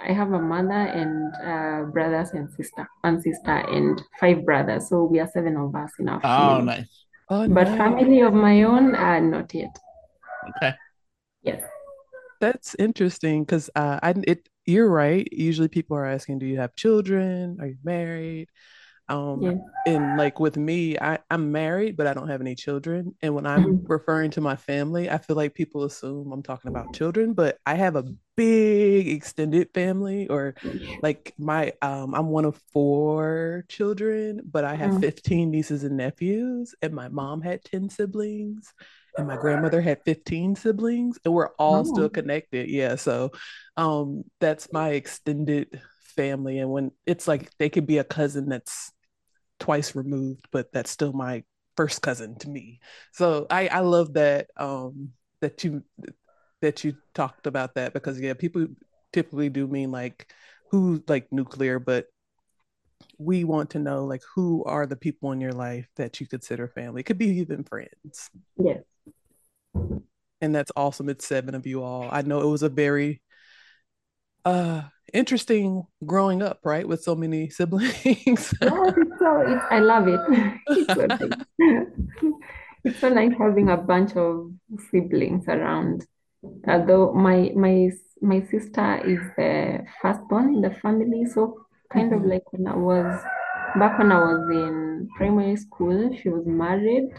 I 0.07 0.13
have 0.13 0.31
a 0.33 0.39
mother 0.39 0.73
and 0.73 1.33
uh, 1.35 1.91
brothers 1.91 2.29
and 2.31 2.51
sister, 2.53 2.87
one 3.01 3.21
sister 3.21 3.51
and 3.51 4.01
five 4.19 4.43
brothers. 4.43 4.89
So 4.89 5.03
we 5.03 5.19
are 5.19 5.29
seven 5.31 5.57
of 5.57 5.75
us 5.75 5.91
in 5.99 6.09
our 6.09 6.19
family. 6.21 6.61
Oh, 6.61 6.61
nice. 6.61 7.05
Oh, 7.29 7.47
But 7.47 7.67
nice. 7.67 7.77
family 7.77 8.21
of 8.21 8.33
my 8.33 8.63
own 8.63 8.95
are 8.95 9.21
not 9.21 9.53
yet. 9.53 9.77
Okay. 10.49 10.73
Yes. 11.43 11.63
That's 12.41 12.75
interesting 12.79 13.43
because 13.43 13.69
uh, 13.75 13.99
I 14.01 14.15
it 14.27 14.49
you're 14.65 14.89
right. 14.89 15.27
Usually 15.31 15.67
people 15.67 15.97
are 15.97 16.05
asking, 16.05 16.39
do 16.39 16.47
you 16.47 16.57
have 16.57 16.75
children? 16.75 17.57
Are 17.61 17.67
you 17.67 17.77
married? 17.83 18.49
Um, 19.09 19.45
Yes. 19.45 19.59
and 19.85 20.17
like 20.17 20.39
with 20.39 20.57
me, 20.57 20.97
I, 20.99 21.19
I'm 21.29 21.51
married, 21.51 21.95
but 21.95 22.07
I 22.07 22.13
don't 22.13 22.29
have 22.29 22.41
any 22.41 22.55
children. 22.55 23.15
And 23.21 23.35
when 23.35 23.45
I'm 23.45 23.67
Mhm. 23.67 23.85
referring 23.87 24.31
to 24.31 24.41
my 24.41 24.55
family, 24.55 25.09
I 25.09 25.19
feel 25.19 25.35
like 25.35 25.53
people 25.53 25.83
assume 25.83 26.31
I'm 26.31 26.41
talking 26.41 26.69
about 26.69 26.91
children, 26.93 27.33
but 27.33 27.59
I 27.67 27.75
have 27.75 27.95
a 27.95 28.05
big 28.35 29.07
extended 29.07 29.69
family, 29.75 30.27
or 30.27 30.55
like 31.01 31.33
my 31.37 31.73
um, 31.83 32.15
I'm 32.15 32.27
one 32.29 32.45
of 32.45 32.59
four 32.73 33.65
children, 33.69 34.41
but 34.49 34.63
I 34.65 34.75
have 34.75 34.93
Mm. 34.93 35.01
15 35.01 35.51
nieces 35.51 35.83
and 35.83 35.97
nephews, 35.97 36.73
and 36.81 36.93
my 36.93 37.07
mom 37.09 37.41
had 37.41 37.63
10 37.63 37.89
siblings, 37.89 38.73
and 39.17 39.27
my 39.27 39.37
grandmother 39.37 39.81
had 39.81 40.01
15 40.05 40.55
siblings, 40.55 41.19
and 41.23 41.33
we're 41.33 41.49
all 41.59 41.83
still 41.85 42.09
Oh, 42.09 42.09
connected. 42.09 42.69
Yeah, 42.69 42.95
so 42.95 43.31
um, 43.77 44.23
that's 44.39 44.71
my 44.71 44.89
extended 44.91 45.81
family. 46.15 46.59
And 46.59 46.71
when 46.71 46.91
it's 47.05 47.27
like 47.27 47.51
they 47.57 47.69
could 47.69 47.87
be 47.87 47.97
a 47.97 48.03
cousin 48.03 48.49
that's 48.49 48.91
twice 49.59 49.95
removed, 49.95 50.47
but 50.51 50.71
that's 50.71 50.91
still 50.91 51.13
my 51.13 51.43
first 51.77 52.01
cousin 52.01 52.37
to 52.39 52.49
me. 52.49 52.79
So 53.11 53.47
I 53.49 53.67
I 53.67 53.79
love 53.79 54.13
that 54.13 54.47
um 54.57 55.09
that 55.41 55.63
you 55.63 55.83
that 56.61 56.83
you 56.83 56.95
talked 57.13 57.47
about 57.47 57.75
that 57.75 57.93
because 57.93 58.19
yeah, 58.19 58.33
people 58.33 58.67
typically 59.13 59.49
do 59.49 59.67
mean 59.67 59.91
like 59.91 60.31
who 60.71 61.03
like 61.07 61.27
nuclear, 61.31 61.79
but 61.79 62.07
we 63.17 63.43
want 63.43 63.69
to 63.71 63.79
know 63.79 64.05
like 64.05 64.21
who 64.35 64.63
are 64.65 64.85
the 64.85 64.95
people 64.95 65.31
in 65.31 65.41
your 65.41 65.51
life 65.51 65.87
that 65.95 66.19
you 66.19 66.27
consider 66.27 66.67
family. 66.67 67.01
It 67.01 67.05
could 67.05 67.17
be 67.17 67.27
even 67.39 67.63
friends. 67.63 68.29
yes. 68.57 68.81
And 70.41 70.53
that's 70.53 70.71
awesome. 70.75 71.09
It's 71.09 71.25
seven 71.25 71.55
of 71.55 71.65
you 71.65 71.81
all. 71.81 72.09
I 72.11 72.21
know 72.21 72.41
it 72.41 72.51
was 72.51 72.63
a 72.63 72.69
very 72.69 73.21
uh 74.43 74.83
interesting 75.13 75.83
growing 76.05 76.41
up, 76.41 76.59
right? 76.63 76.87
With 76.87 77.01
so 77.03 77.15
many 77.15 77.49
siblings. 77.51 78.53
Yes, 78.61 78.93
so 79.25 79.41
it's 79.41 79.65
I 79.71 79.79
love 79.79 80.07
it. 80.07 80.21
It's 80.75 80.93
so 80.93 81.07
nice. 81.19 81.37
It's 82.83 83.01
so 83.01 83.09
nice 83.09 83.33
having 83.39 83.69
a 83.69 83.77
bunch 83.77 84.15
of 84.15 84.51
siblings 84.91 85.47
around. 85.47 86.05
Although 86.67 87.13
my 87.13 87.51
my 87.55 87.91
my 88.21 88.41
sister 88.43 88.97
is 89.05 89.19
the 89.37 89.85
firstborn 90.01 90.55
in 90.55 90.61
the 90.61 90.71
family, 90.71 91.25
so 91.25 91.65
kind 91.93 92.13
of 92.13 92.23
Mhm. 92.23 92.25
like 92.25 92.51
when 92.53 92.67
I 92.67 92.75
was 92.77 93.23
back 93.79 93.99
when 93.99 94.11
I 94.11 94.19
was 94.19 94.49
in 94.51 95.09
primary 95.17 95.57
school, 95.57 96.15
she 96.15 96.29
was 96.29 96.45
married. 96.47 97.09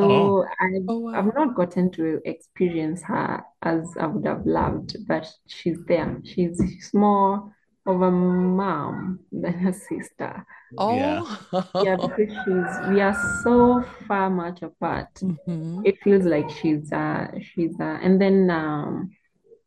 Oh. 0.00 0.32
So 0.32 0.44
I've 0.60 0.88
Oh 0.88 1.08
I've 1.14 1.34
not 1.34 1.56
gotten 1.56 1.90
to 1.92 2.20
experience 2.26 3.02
her 3.04 3.44
as 3.62 3.96
I 3.98 4.06
would 4.06 4.26
have 4.26 4.46
loved, 4.46 4.96
but 5.08 5.26
she's 5.46 5.78
there. 5.86 6.20
She's, 6.24 6.60
she's 6.70 6.92
more 6.94 7.54
of 7.88 8.02
a 8.02 8.10
mom 8.10 9.20
than 9.32 9.66
a 9.66 9.72
sister. 9.72 10.46
Oh, 10.76 11.38
yeah, 11.82 11.96
because 11.96 12.30
she's 12.44 12.88
we 12.90 13.00
are 13.00 13.16
so 13.42 13.84
far 14.06 14.30
much 14.30 14.62
apart. 14.62 15.08
hmm 15.20 15.82
It 15.84 15.96
feels 16.02 16.24
like 16.24 16.48
she's 16.50 16.92
uh 16.92 17.28
she's 17.40 17.74
uh 17.80 17.98
and 18.02 18.20
then 18.20 18.50
um 18.50 19.10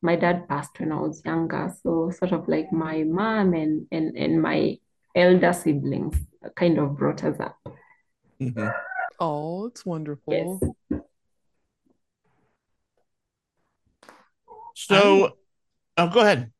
my 0.01 0.15
dad 0.15 0.47
passed 0.47 0.79
when 0.79 0.91
I 0.91 0.99
was 0.99 1.21
younger, 1.25 1.73
so 1.83 2.11
sort 2.11 2.31
of 2.31 2.47
like 2.47 2.71
my 2.71 3.03
mom 3.03 3.53
and 3.53 3.87
and 3.91 4.15
and 4.17 4.41
my 4.41 4.77
elder 5.15 5.53
siblings 5.53 6.15
kind 6.55 6.77
of 6.79 6.97
brought 6.97 7.23
us 7.23 7.39
up. 7.39 7.57
hmm 8.39 8.69
Oh, 9.19 9.67
it's 9.67 9.81
Yes. 9.81 9.87
wonderful. 9.87 10.75
I 10.91 10.97
So, 14.75 15.37
oh, 15.97 16.09
go 16.09 16.21
ahead. 16.21 16.51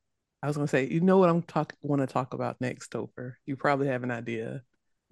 I 0.43 0.48
was 0.48 0.55
gonna 0.57 0.67
say, 0.67 0.88
you 0.88 1.01
know 1.01 1.17
what 1.17 1.29
I'm 1.29 1.41
talk 1.43 1.74
want 1.81 2.01
to 2.01 2.07
talk 2.07 2.33
about 2.33 2.60
next, 2.62 2.91
Topher. 2.91 3.33
You 3.45 3.55
probably 3.55 3.88
have 3.88 4.03
an 4.03 4.12
idea. 4.12 4.63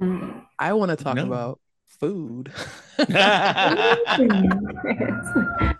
Mm. 0.02 0.44
I 0.58 0.74
want 0.74 0.90
to 0.90 0.96
talk 1.04 1.16
No. 1.16 1.26
about 1.26 1.60
food. 2.00 2.52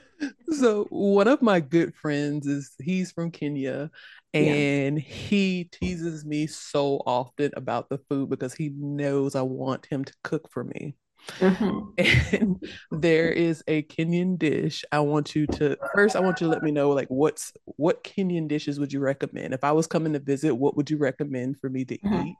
So 0.52 0.86
one 0.90 1.28
of 1.28 1.42
my 1.42 1.60
good 1.60 1.94
friends 1.96 2.48
is 2.48 2.72
he's 2.82 3.12
from 3.12 3.32
Kenya 3.32 3.92
Yeah. 4.34 4.54
and 4.54 5.00
he 5.00 5.70
teases 5.72 6.26
me 6.26 6.48
so 6.48 7.02
often 7.06 7.52
about 7.56 7.90
the 7.90 8.00
food 8.10 8.30
because 8.30 8.54
he 8.56 8.70
knows 8.76 9.36
I 9.36 9.44
want 9.44 9.86
him 9.86 10.04
to 10.04 10.14
cook 10.24 10.50
for 10.52 10.64
me. 10.64 10.96
Mhm. 11.40 11.94
And 12.32 12.64
there 12.92 13.30
is 13.30 13.62
a 13.68 13.84
Kenyan 13.84 14.38
dish. 14.40 14.86
I 14.92 15.00
want 15.02 15.36
you 15.36 15.46
to 15.48 15.78
first 15.94 16.16
I 16.16 16.22
want 16.22 16.40
you 16.40 16.48
to 16.48 16.52
let 16.52 16.64
me 16.64 16.72
know 16.72 16.92
like 16.92 17.10
what's 17.10 17.52
what 17.66 18.04
Kenyan 18.04 18.48
dishes 18.48 18.80
would 18.80 18.94
you 18.94 19.00
recommend? 19.02 19.54
If 19.54 19.64
I 19.64 19.74
was 19.74 19.86
coming 19.88 20.14
to 20.14 20.20
visit, 20.20 20.56
what 20.56 20.78
would 20.78 20.90
you 20.90 20.98
recommend 20.98 21.60
for 21.60 21.70
me 21.70 21.84
to 21.86 21.98
Mhm. 21.98 22.26
eat? 22.26 22.38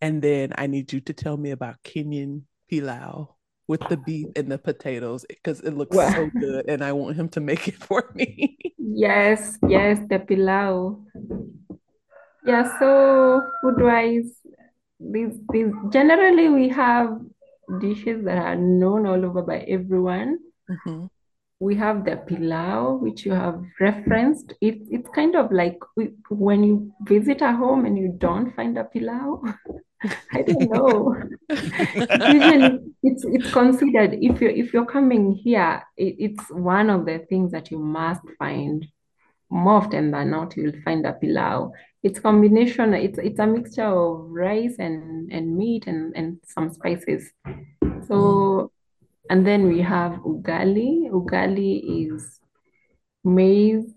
And 0.00 0.20
then 0.22 0.52
I 0.56 0.66
need 0.66 0.92
you 0.92 1.00
to 1.02 1.12
tell 1.12 1.36
me 1.36 1.50
about 1.52 1.76
Kenyan 1.84 2.42
pilau 2.70 3.28
with 3.68 3.80
the 3.88 3.96
beef 3.96 4.26
and 4.34 4.50
the 4.50 4.58
potatoes 4.58 5.24
because 5.28 5.60
it 5.60 5.76
looks 5.76 5.96
so 5.96 6.30
good 6.40 6.68
and 6.68 6.82
I 6.82 6.92
want 6.92 7.16
him 7.16 7.28
to 7.30 7.40
make 7.40 7.68
it 7.68 7.74
for 7.88 8.10
me. 8.14 8.56
yes, 8.78 9.56
yes, 9.68 9.98
the 10.08 10.18
pilau. 10.18 10.98
Yeah, 12.44 12.64
so 12.78 13.42
food-wise, 13.60 14.32
these 14.98 15.36
these 15.52 15.70
generally 15.90 16.48
we 16.48 16.68
have 16.70 17.20
dishes 17.78 18.24
that 18.24 18.38
are 18.38 18.56
known 18.56 19.06
all 19.06 19.24
over 19.24 19.42
by 19.42 19.58
everyone. 19.60 20.38
Mhm. 20.68 21.08
We 21.60 21.74
have 21.76 22.04
the 22.04 22.16
pilau, 22.16 22.94
which 22.94 23.26
you 23.26 23.32
have 23.32 23.62
referenced. 23.80 24.54
It's 24.60 24.88
it's 24.90 25.08
kind 25.10 25.36
of 25.36 25.52
like 25.52 25.78
we, 25.96 26.14
when 26.30 26.64
you 26.64 26.92
visit 27.02 27.42
a 27.42 27.52
home 27.52 27.84
and 27.84 27.98
you 27.98 28.14
don't 28.16 28.54
find 28.56 28.78
a 28.78 28.84
pilau. 28.84 29.42
I 30.32 30.42
don't 30.42 30.70
know. 30.70 31.14
Usually, 31.50 32.80
it's 33.02 33.24
it's 33.26 33.52
considered 33.52 34.14
if 34.14 34.40
you're 34.40 34.50
if 34.50 34.72
you're 34.72 34.86
coming 34.86 35.32
here, 35.32 35.82
it, 35.96 36.16
it's 36.18 36.50
one 36.50 36.88
of 36.88 37.04
the 37.04 37.18
things 37.28 37.52
that 37.52 37.70
you 37.70 37.78
must 37.78 38.22
find. 38.38 38.86
More 39.50 39.74
often 39.74 40.10
than 40.12 40.30
not, 40.30 40.56
you'll 40.56 40.80
find 40.84 41.04
a 41.06 41.12
pilau. 41.12 41.72
It's 42.02 42.20
combination. 42.20 42.94
It's 42.94 43.18
it's 43.18 43.40
a 43.40 43.46
mixture 43.46 43.84
of 43.84 44.30
rice 44.30 44.76
and 44.78 45.30
and 45.32 45.56
meat 45.56 45.86
and 45.86 46.14
and 46.16 46.38
some 46.46 46.72
spices. 46.72 47.32
So 48.06 48.70
and 49.28 49.46
then 49.46 49.68
we 49.68 49.80
have 49.82 50.12
ugali. 50.22 51.10
Ugali 51.10 52.06
is 52.06 52.40
maize 53.24 53.92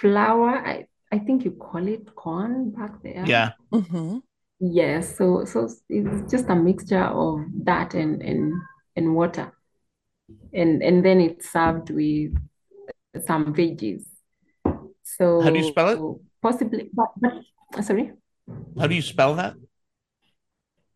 flour. 0.00 0.50
I 0.50 0.86
I 1.12 1.18
think 1.18 1.44
you 1.44 1.52
call 1.52 1.86
it 1.88 2.14
corn 2.14 2.70
back 2.70 3.02
there. 3.02 3.24
Yeah. 3.26 3.52
Mhm. 3.72 4.22
Yes, 4.60 5.16
so 5.16 5.44
so 5.44 5.68
it's 5.88 6.30
just 6.30 6.48
a 6.48 6.54
mixture 6.54 7.02
of 7.04 7.40
that 7.64 7.94
and 7.94 8.22
and 8.22 8.52
and 8.94 9.14
water, 9.16 9.52
and 10.54 10.82
and 10.82 11.04
then 11.04 11.20
it's 11.20 11.50
served 11.50 11.90
with 11.90 12.32
some 13.26 13.52
veggies. 13.52 14.04
How 15.18 15.50
do 15.50 15.58
you 15.58 15.68
spell 15.68 15.88
it? 15.90 15.98
Possibly, 16.42 16.90
but, 16.92 17.08
but 17.20 17.32
uh, 17.76 17.82
sorry, 17.82 18.12
How 18.78 18.86
do 18.86 18.94
you 18.94 19.02
spell 19.02 19.34
that? 19.36 19.54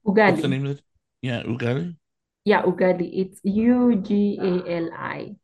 Ugali. 0.06 0.30
What's 0.30 0.42
the 0.42 0.48
name 0.48 0.66
of 0.66 0.78
it? 0.78 0.82
Yeah, 1.22 1.42
ugali. 1.42 1.96
Yeah, 2.44 2.62
ugali. 2.62 3.10
It's 3.12 3.40
U-G-A-L-I. 3.42 5.34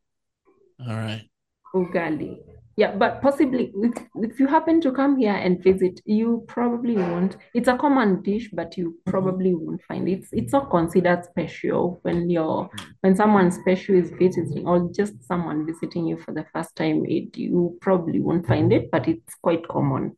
All 0.81 0.97
right. 0.97 1.27
Ugali. 1.75 2.39
Yeah, 2.77 2.97
but 2.97 3.21
possibly 3.21 3.71
if, 3.83 3.93
if 4.17 4.41
you 4.41 4.47
happen 4.47 4.81
to 4.81 4.93
come 4.93 5.19
here 5.19 5.35
and 5.35 5.63
visit, 5.63 6.01
you 6.07 6.45
probably 6.49 6.97
won't. 6.97 7.37
It's 7.55 7.69
a 7.69 7.77
common 7.77 8.23
dish, 8.23 8.49
but 8.53 8.77
you 8.79 8.97
Mhm. 9.07 9.13
probably 9.13 9.55
won't 9.55 9.83
find 9.83 10.09
it. 10.09 10.13
It's 10.21 10.29
it's 10.33 10.53
not 10.53 10.71
considered 10.71 11.25
special 11.25 11.99
when 12.03 12.31
you're 12.31 12.71
when 13.03 13.15
someone 13.15 13.51
special 13.51 13.95
is 13.97 14.11
visiting 14.11 14.67
or 14.67 14.91
just 14.95 15.23
someone 15.25 15.67
visiting 15.67 16.07
you 16.07 16.17
for 16.17 16.33
the 16.33 16.47
first 16.53 16.75
time, 16.77 17.05
it 17.07 17.37
you 17.37 17.77
probably 17.81 18.21
won't 18.21 18.47
find 18.47 18.73
it, 18.73 18.91
but 18.91 19.07
it's 19.07 19.35
quite 19.35 19.67
common. 19.69 20.17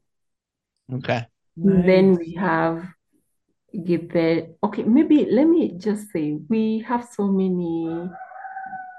Okay. 0.93 1.27
Then 1.57 2.17
we 2.17 2.35
have 2.35 2.87
Gibet. 3.75 4.55
Okay, 4.63 4.85
maybe 4.85 5.27
let 5.29 5.47
me 5.49 5.73
just 5.77 6.11
say 6.13 6.39
we 6.49 6.85
have 6.87 7.05
so 7.11 7.27
many 7.27 8.09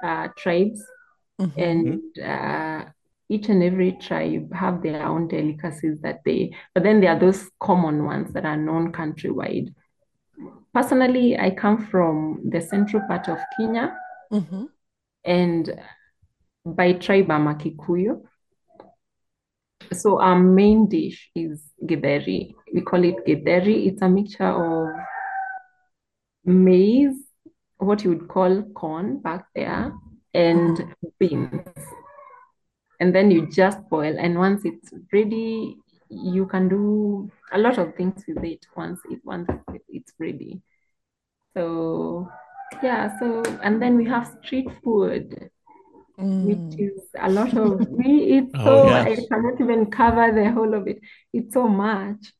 uh, 0.04 0.28
tribes 0.36 0.84
Mhm. 1.40 1.58
and 1.58 2.02
uh, 2.20 2.86
each 3.30 3.50
and 3.50 3.64
every 3.64 3.94
tribe 3.94 4.54
have 4.54 4.82
their 4.82 5.04
own 5.04 5.28
delicacies 5.28 6.00
that 6.02 6.22
they, 6.26 6.54
but 6.74 6.84
then 6.84 7.02
there 7.02 7.12
are 7.12 7.20
those 7.20 7.50
common 7.60 8.06
ones 8.06 8.34
that 8.34 8.46
are 8.46 8.58
known 8.58 8.92
countrywide. 8.92 9.74
Personally, 10.74 11.38
I 11.38 11.52
come 11.52 11.78
from 11.88 12.42
the 12.50 12.62
central 12.62 13.02
part 13.08 13.30
of 13.30 13.40
Kenya, 13.58 13.98
Mhm. 14.32 14.70
and 15.24 15.80
by 16.66 16.94
tribe, 16.94 17.32
I'm 17.32 17.48
a 17.48 17.56
Kikuyu. 17.56 18.24
So 19.94 20.20
our 20.20 20.40
main 20.40 20.88
dish 20.88 21.30
is 21.36 21.62
githeri. 21.86 22.56
We 22.74 22.82
call 22.82 23.04
it 23.04 23.26
githeri. 23.26 23.86
It's 23.86 24.02
a 24.02 24.10
mixture 24.10 24.44
of 24.46 24.90
maize, 26.44 27.24
what 27.78 28.04
you 28.04 28.10
would 28.10 28.28
call 28.28 28.64
corn 28.74 29.20
back 29.20 29.46
there, 29.54 29.94
and 30.34 30.96
beans. 31.20 31.62
And 33.00 33.14
then 33.16 33.32
you 33.32 33.48
just 33.52 33.80
boil 33.90 34.16
and 34.20 34.38
once 34.38 34.64
it's 34.66 34.94
ready 35.14 35.78
you 36.10 36.46
can 36.48 36.68
do 36.70 37.30
a 37.54 37.58
lot 37.58 37.78
of 37.78 37.96
things 37.96 38.24
with 38.28 38.44
it 38.44 38.66
once 38.76 39.00
it 39.10 39.20
once 39.24 39.50
it's 39.90 40.14
ready 40.20 40.62
so 41.56 42.30
yeah 42.84 43.18
so 43.20 43.42
and 43.64 43.82
then 43.82 43.96
we 43.98 44.06
have 44.06 44.28
street 44.44 44.68
food 44.84 45.50
which 46.42 46.60
Mm. 46.60 46.80
is 46.80 47.02
a 47.22 47.30
lot 47.30 47.56
of 47.58 47.82
we 47.90 48.40
it's 48.40 48.56
Oh 48.56 48.64
so 48.64 48.94
I 48.94 49.16
cannot 49.32 49.60
even 49.62 49.92
cover 49.92 50.32
the 50.34 50.52
whole 50.52 50.74
of 50.74 50.88
it 50.88 51.00
it's 51.34 51.54
so 51.54 51.68
much 51.68 52.34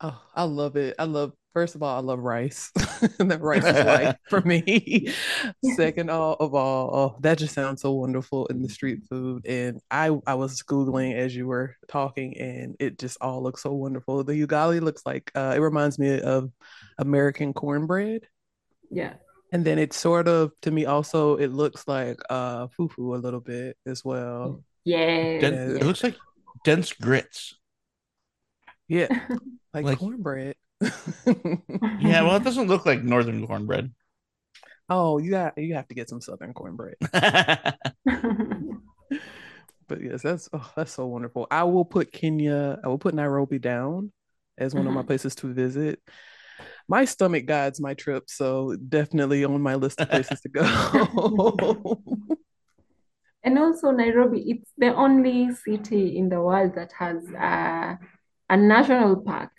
Oh, 0.00 0.20
I 0.34 0.44
love 0.44 0.76
it. 0.76 0.94
I 0.98 1.04
love, 1.04 1.32
first 1.54 1.74
of 1.74 1.82
all, 1.82 1.96
I 1.96 2.00
love 2.00 2.18
rice. 2.20 2.70
That 3.18 3.40
rice 3.42 3.64
is 3.64 3.84
life 3.84 4.16
for 4.30 4.40
me. 4.42 5.08
Second 5.76 6.10
all 6.10 6.34
of 6.40 6.54
all, 6.54 6.94
oh, 6.94 7.16
that 7.20 7.38
just 7.38 7.54
sounds 7.54 7.82
so 7.82 7.92
wonderful 7.92 8.46
in 8.46 8.62
the 8.62 8.68
street 8.68 9.00
food. 9.08 9.46
And 9.46 9.80
I 9.90 10.10
I 10.26 10.34
was 10.34 10.62
Googling 10.62 11.14
as 11.14 11.34
you 11.36 11.46
were 11.46 11.76
talking, 11.88 12.36
and 12.38 12.76
it 12.80 12.98
just 12.98 13.18
all 13.20 13.42
looks 13.42 13.62
so 13.62 13.72
wonderful. 13.72 14.24
The 14.24 14.46
ugali 14.46 14.80
looks 14.80 15.02
like 15.06 15.30
uh, 15.34 15.54
it 15.56 15.60
reminds 15.60 15.98
me 15.98 16.20
of 16.20 16.50
American 16.98 17.52
cornbread. 17.52 18.22
yeah 18.90 19.14
And 19.52 19.64
then 19.64 19.78
it's 19.78 19.96
sort 19.98 20.28
of 20.28 20.52
to 20.62 20.70
me 20.70 20.86
also 20.86 21.36
it 21.36 21.52
looks 21.52 21.86
like 21.86 22.20
uh 22.30 22.68
fufu 22.68 23.14
a 23.16 23.20
little 23.20 23.40
bit 23.40 23.76
as 23.86 24.04
well. 24.04 24.64
yes 24.84 25.40
Den- 25.42 25.52
Yeah, 25.54 25.76
it 25.80 25.84
looks 25.84 26.02
like 26.02 26.16
dense 26.64 26.92
grits. 26.92 27.54
yeah, 28.88 29.08
like 29.74 29.84
Like 29.84 29.98
cornbread. 29.98 30.56
yeah, 31.98 32.22
well, 32.22 32.36
it 32.36 32.42
doesn't 32.44 32.68
look 32.68 32.86
like 32.86 33.02
northern 33.02 33.46
cornbread. 33.46 33.92
Oh, 34.88 35.18
you 35.18 35.30
got 35.30 35.56
you 35.58 35.74
have 35.74 35.88
to 35.88 35.94
get 35.94 36.08
some 36.08 36.20
southern 36.20 36.52
cornbread. 36.52 36.96
But 39.88 40.00
yes, 40.02 40.22
that's 40.22 40.48
oh, 40.52 40.70
that's 40.76 40.92
so 40.92 41.06
wonderful. 41.06 41.46
I 41.50 41.64
will 41.64 41.84
put 41.84 42.12
Kenya, 42.12 42.78
I 42.82 42.88
will 42.88 42.98
put 42.98 43.14
Nairobi 43.14 43.58
down 43.58 44.12
as 44.56 44.74
one 44.74 44.86
of 44.86 44.94
my 44.94 45.02
Mhm. 45.02 45.06
places 45.06 45.34
to 45.36 45.52
visit. 45.52 46.00
My 46.88 47.04
stomach 47.06 47.46
guides 47.46 47.80
my 47.80 47.94
trip, 47.94 48.24
so 48.28 48.76
definitely 48.76 49.44
on 49.44 49.60
my 49.62 49.74
list 49.76 50.00
of 50.00 50.10
places 50.10 50.40
to 50.42 50.48
go. 50.48 50.62
And 53.42 53.58
also 53.58 53.90
Nairobi, 53.90 54.40
it's 54.50 54.70
the 54.78 54.94
only 54.94 55.52
city 55.54 56.16
in 56.16 56.28
the 56.30 56.40
world 56.40 56.74
that 56.76 56.92
has 56.98 57.22
a, 57.34 57.98
a 58.48 58.56
national 58.56 59.16
park, 59.22 59.52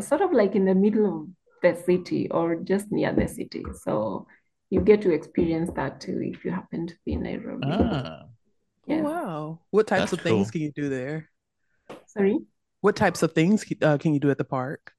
sort 0.00 0.20
of 0.22 0.32
like 0.32 0.54
in 0.54 0.64
the 0.64 0.74
middle 0.74 1.06
of 1.06 1.28
the 1.62 1.80
city 1.82 2.28
or 2.30 2.56
just 2.56 2.90
near 2.90 3.12
the 3.12 3.28
city. 3.28 3.64
So 3.84 4.26
you 4.70 4.80
get 4.80 5.02
to 5.02 5.12
experience 5.12 5.70
that 5.76 6.00
too 6.00 6.20
if 6.22 6.44
you 6.44 6.50
happen 6.50 6.86
to 6.86 6.94
be 7.04 7.12
in 7.12 7.22
Nairobi. 7.22 7.66
ah, 7.68 8.22
Oh 8.88 8.96
wow. 8.98 9.60
What 9.70 9.86
types 9.86 10.10
that's 10.10 10.12
of 10.14 10.20
things 10.20 10.46
cool. 10.46 10.52
can 10.52 10.60
you 10.62 10.72
do 10.72 10.88
there? 10.88 11.28
Sorry. 12.06 12.38
What 12.80 12.96
types 12.96 13.22
of 13.22 13.32
things 13.32 13.64
uh, 13.80 13.98
can 13.98 14.12
you 14.12 14.20
do 14.20 14.30
at 14.30 14.38
the 14.38 14.44
park? 14.44 14.92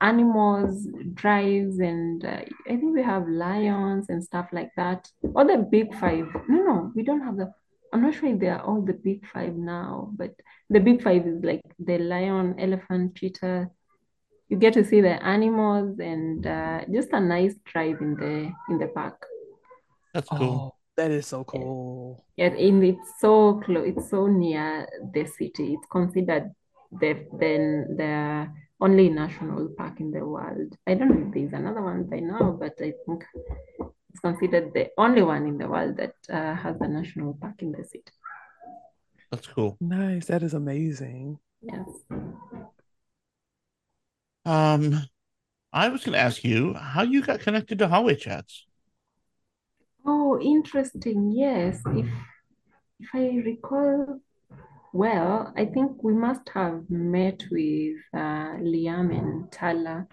Animals, 0.00 0.88
drives, 1.14 1.78
and 1.78 2.24
uh, 2.24 2.40
I 2.66 2.76
think 2.76 2.94
we 2.94 3.02
have 3.02 3.28
lions 3.28 4.08
and 4.08 4.22
stuff 4.22 4.48
like 4.52 4.70
that. 4.76 5.08
Or 5.22 5.44
the 5.44 5.58
big 5.58 5.94
five. 5.94 6.26
No, 6.48 6.62
no, 6.64 6.92
we 6.96 7.04
don't 7.04 7.22
have 7.22 7.36
the. 7.36 7.52
I'm 7.92 8.02
not 8.02 8.14
sure 8.14 8.28
if 8.28 8.38
they 8.38 8.48
are 8.48 8.62
all 8.62 8.82
the 8.82 8.92
big 8.92 9.26
five 9.26 9.54
now, 9.56 10.10
but 10.14 10.34
the 10.68 10.78
big 10.80 11.02
five 11.02 11.26
is 11.26 11.42
like 11.42 11.62
the 11.78 11.98
lion, 11.98 12.54
elephant, 12.58 13.16
cheetah. 13.16 13.68
You 14.48 14.56
get 14.56 14.74
to 14.74 14.84
see 14.84 15.00
the 15.00 15.22
animals 15.24 15.98
and 15.98 16.46
uh, 16.46 16.84
just 16.92 17.10
a 17.12 17.20
nice 17.20 17.54
drive 17.64 18.00
in 18.00 18.14
the 18.14 18.52
in 18.68 18.78
the 18.78 18.88
park. 18.88 19.26
That's 20.14 20.28
cool. 20.28 20.42
Oh, 20.42 20.74
that 20.96 21.10
is 21.10 21.26
so 21.26 21.44
cool. 21.44 22.24
yeah, 22.36 22.46
and 22.46 22.84
it's 22.84 23.10
so 23.20 23.60
close. 23.64 23.88
It's 23.88 24.10
so 24.10 24.26
near 24.26 24.88
the 25.12 25.26
city. 25.26 25.74
It's 25.74 25.86
considered 25.90 26.52
the 26.92 27.26
then 27.38 27.96
the 27.96 28.48
only 28.80 29.08
national 29.08 29.68
park 29.76 30.00
in 30.00 30.10
the 30.10 30.24
world. 30.24 30.76
I 30.86 30.94
don't 30.94 31.10
know 31.10 31.26
if 31.26 31.34
there's 31.34 31.52
another 31.52 31.82
one 31.82 32.04
by 32.04 32.20
now, 32.20 32.56
but 32.58 32.74
I 32.80 32.94
think 33.06 33.24
it's 34.10 34.20
considered 34.20 34.72
the 34.74 34.90
only 34.98 35.22
one 35.22 35.46
in 35.46 35.56
the 35.58 35.68
world 35.68 35.96
that 35.96 36.14
uh, 36.28 36.54
has 36.54 36.76
a 36.80 36.88
national 36.88 37.34
park 37.34 37.62
in 37.62 37.72
the 37.72 37.84
city. 37.84 38.12
That's 39.30 39.46
cool. 39.46 39.76
Nice. 39.80 40.26
That 40.26 40.42
is 40.42 40.54
amazing. 40.54 41.38
Yes. 41.62 41.88
Um, 44.44 45.00
I 45.72 45.88
was 45.88 46.04
going 46.04 46.14
to 46.14 46.18
ask 46.18 46.42
you 46.42 46.74
how 46.74 47.02
you 47.02 47.22
got 47.22 47.40
connected 47.40 47.78
to 47.78 47.88
hallway 47.88 48.16
chats. 48.16 48.66
Oh, 50.04 50.40
interesting. 50.40 51.30
Yes. 51.30 51.80
If 51.86 52.06
if 52.98 53.08
I 53.14 53.40
recall 53.44 54.20
well, 54.92 55.52
I 55.56 55.66
think 55.66 56.02
we 56.02 56.12
must 56.14 56.48
have 56.52 56.90
met 56.90 57.44
with 57.50 57.96
uh, 58.12 58.58
Liam 58.58 59.16
and 59.16 59.50
Tala. 59.52 60.08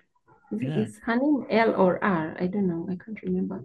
Is, 0.52 0.62
Yeah. 0.62 0.88
is 0.88 1.00
her 1.06 1.16
name 1.16 1.46
L 1.50 1.76
or 1.76 2.04
R? 2.04 2.36
I 2.40 2.48
don't 2.48 2.68
know. 2.68 2.88
I 2.90 2.96
can't 3.04 3.22
remember. 3.24 3.64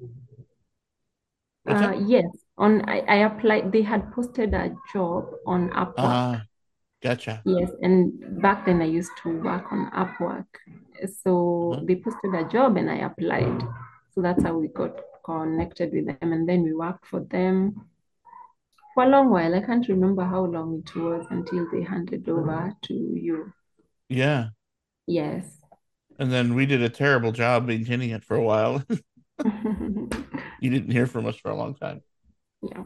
Uh, 1.68 1.92
yes, 2.06 2.26
on 2.58 2.88
I, 2.88 3.00
I 3.00 3.16
applied. 3.26 3.72
They 3.72 3.82
had 3.82 4.12
posted 4.12 4.54
a 4.54 4.74
job 4.92 5.30
on 5.46 5.70
Upwork. 5.70 6.18
Ah, 6.34 6.46
gotcha. 7.02 7.44
Yes, 7.44 7.70
and 7.82 8.40
back 8.42 8.66
then 8.66 8.80
I 8.82 8.86
used 8.86 9.10
to 9.22 9.40
work 9.42 9.72
on 9.72 9.90
Upwork. 9.92 10.46
So 11.22 11.32
Uh-huh. 11.70 11.84
they 11.86 11.96
posted 11.96 12.34
a 12.34 12.48
job 12.48 12.76
and 12.76 12.90
I 12.90 12.96
applied. 12.98 13.62
So 14.14 14.22
that's 14.22 14.42
how 14.44 14.56
we 14.58 14.68
got 14.68 14.94
connected 15.24 15.92
with 15.92 16.06
them. 16.06 16.32
And 16.32 16.48
then 16.48 16.62
we 16.62 16.74
worked 16.74 17.06
for 17.06 17.20
them 17.20 17.86
for 18.94 19.02
a 19.04 19.08
long 19.08 19.28
while. 19.28 19.54
I 19.54 19.60
can't 19.60 19.86
remember 19.88 20.24
how 20.24 20.44
long 20.46 20.78
it 20.86 20.94
was 20.96 21.26
until 21.30 21.68
they 21.70 21.82
handed 21.82 22.28
over 22.28 22.72
to 22.82 22.94
you. 22.94 23.52
Yeah. 24.08 24.50
Yes. 25.06 25.61
And 26.22 26.30
then 26.30 26.54
we 26.54 26.66
did 26.66 26.80
a 26.82 26.88
terrible 26.88 27.32
job 27.32 27.66
maintaining 27.66 28.10
it 28.10 28.22
for 28.22 28.36
a 28.36 28.42
while. 28.42 28.84
You 30.60 30.70
didn't 30.70 30.92
hear 30.92 31.08
from 31.08 31.26
us 31.26 31.36
for 31.36 31.50
a 31.50 31.56
long 31.56 31.74
time. 31.74 32.02
Yeah, 32.62 32.84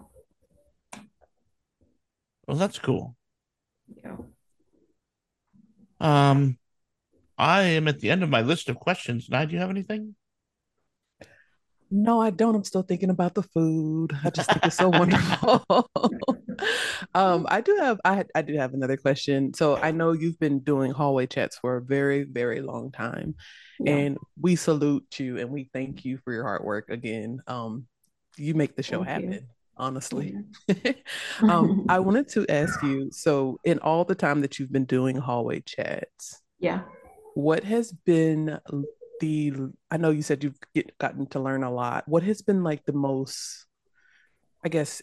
Well, 2.49 2.57
that's 2.57 2.79
cool. 2.79 3.15
yeah. 4.03 4.17
Um, 6.01 6.59
I 7.37 7.65
am 7.65 7.89
at 7.89 8.01
the 8.01 8.09
end 8.09 8.23
of 8.23 8.31
my 8.31 8.41
list 8.41 8.71
of 8.71 8.77
questions. 8.79 9.29
Now, 9.29 9.45
do 9.45 9.53
you 9.53 9.59
have 9.59 9.69
anything? 9.69 10.17
No, 11.91 12.21
I 12.21 12.31
don't. 12.31 12.55
I'm 12.55 12.65
still 12.65 12.83
thinking 12.83 13.11
about 13.11 13.35
the 13.35 13.43
food. 13.43 14.13
I 14.25 14.31
just 14.31 14.51
think 14.51 14.67
it's 14.67 14.77
so 14.77 14.89
wonderful. 14.89 15.65
Um, 17.15 17.47
I 17.51 17.61
do 17.61 17.77
have 17.81 18.01
I 18.03 18.25
I 18.35 18.41
do 18.41 18.57
have 18.57 18.73
another 18.73 18.97
question. 18.97 19.53
So 19.53 19.77
I 19.77 19.91
know 19.91 20.13
you've 20.13 20.39
been 20.39 20.61
doing 20.61 20.91
hallway 20.91 21.27
chats 21.27 21.59
for 21.59 21.77
a 21.77 21.83
very, 21.83 22.23
very 22.25 22.63
long 22.63 22.91
time, 22.93 23.35
Yeah. 23.79 23.95
and 23.97 24.19
we 24.41 24.57
salute 24.57 25.21
you 25.21 25.37
and 25.39 25.51
we 25.51 25.69
thank 25.75 26.07
you 26.07 26.17
for 26.25 26.33
your 26.33 26.45
hard 26.45 26.65
work 26.65 26.89
again. 26.89 27.41
Um, 27.47 27.87
you 28.39 28.55
make 28.55 28.75
the 28.75 28.83
show 28.83 29.05
Thank 29.05 29.25
you. 29.25 29.31
happen, 29.33 29.49
honestly. 29.77 30.35
Yeah. 30.67 30.93
Um, 31.43 31.85
I 31.91 31.99
wanted 31.99 32.29
to 32.31 32.47
ask 32.49 32.83
you, 32.83 33.11
so 33.13 33.59
in 33.65 33.79
all 33.81 34.05
the 34.07 34.15
time 34.15 34.41
that 34.41 34.59
you've 34.59 34.73
been 34.73 34.87
doing 34.87 35.17
hallway 35.17 35.61
chats, 35.61 36.41
Yeah. 36.59 36.81
what 37.35 37.65
has 37.65 37.93
been 37.93 38.59
the, 39.21 39.53
I 39.91 39.97
know 39.97 40.11
you 40.11 40.23
said 40.23 40.45
you've 40.45 40.59
get, 40.75 40.97
gotten 40.99 41.27
to 41.29 41.41
learn 41.41 41.63
a 41.63 41.73
lot. 41.73 42.07
What 42.07 42.23
has 42.23 42.43
been 42.43 42.63
like 42.63 42.85
the 42.85 42.93
most, 42.93 43.67
I 44.65 44.69
guess, 44.69 45.03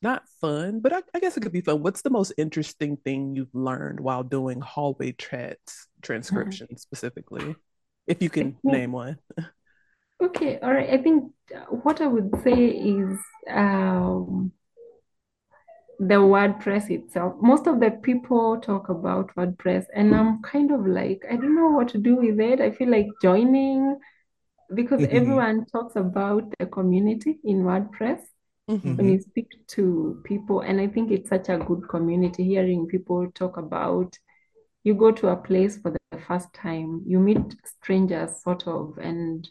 not 0.00 0.22
fun, 0.40 0.80
but 0.80 0.92
I, 0.92 1.02
I, 1.14 1.18
guess 1.18 1.36
it 1.36 1.40
could 1.40 1.52
be 1.52 1.60
fun. 1.60 1.82
What's 1.82 2.02
the 2.02 2.10
most 2.10 2.32
interesting 2.38 2.96
thing 2.98 3.34
you've 3.34 3.54
learned 3.54 4.00
while 4.00 4.22
doing 4.22 4.60
hallway 4.60 5.12
chats 5.12 5.88
transcription 6.02 6.66
mm-hmm. 6.66 6.76
specifically, 6.76 7.56
if 8.06 8.22
you 8.22 8.30
can 8.30 8.56
name 8.62 8.92
one? 8.92 9.18
Okay, 10.20 10.58
all 10.58 10.72
right. 10.72 10.90
I 10.90 10.98
think 10.98 11.32
what 11.82 12.00
I 12.00 12.08
would 12.08 12.30
say 12.42 12.52
is 12.52 13.18
um, 13.48 14.52
the 15.98 16.14
WordPress 16.14 16.90
itself. 16.90 17.34
Most 17.40 17.66
of 17.66 17.80
the 17.80 17.90
people 17.90 18.58
talk 18.60 18.88
about 18.88 19.34
WordPress, 19.34 19.86
and 19.94 20.14
I'm 20.14 20.42
kind 20.42 20.70
of 20.70 20.86
like, 20.86 21.24
I 21.30 21.36
don't 21.36 21.56
know 21.56 21.70
what 21.70 21.88
to 21.88 21.98
do 21.98 22.16
with 22.16 22.38
it. 22.40 22.60
I 22.60 22.70
feel 22.70 22.90
like 22.90 23.08
joining 23.20 23.98
because 24.74 25.00
mm-hmm. 25.00 25.16
everyone 25.16 25.66
talks 25.66 25.96
about 25.96 26.44
the 26.58 26.66
community 26.66 27.38
in 27.44 27.62
WordPress 27.62 28.20
mm-hmm. 28.70 28.96
when 28.96 29.08
you 29.08 29.20
speak 29.20 29.48
to 29.68 30.20
people. 30.24 30.60
And 30.60 30.80
I 30.80 30.86
think 30.86 31.10
it's 31.10 31.30
such 31.30 31.48
a 31.48 31.58
good 31.58 31.88
community 31.88 32.44
hearing 32.44 32.86
people 32.86 33.30
talk 33.34 33.56
about 33.56 34.16
you 34.84 34.94
go 34.94 35.10
to 35.10 35.28
a 35.28 35.36
place 35.36 35.78
for 35.78 35.90
the 35.90 36.18
first 36.26 36.52
time, 36.52 37.02
you 37.06 37.18
meet 37.18 37.56
strangers, 37.64 38.42
sort 38.42 38.66
of, 38.66 38.98
and 38.98 39.48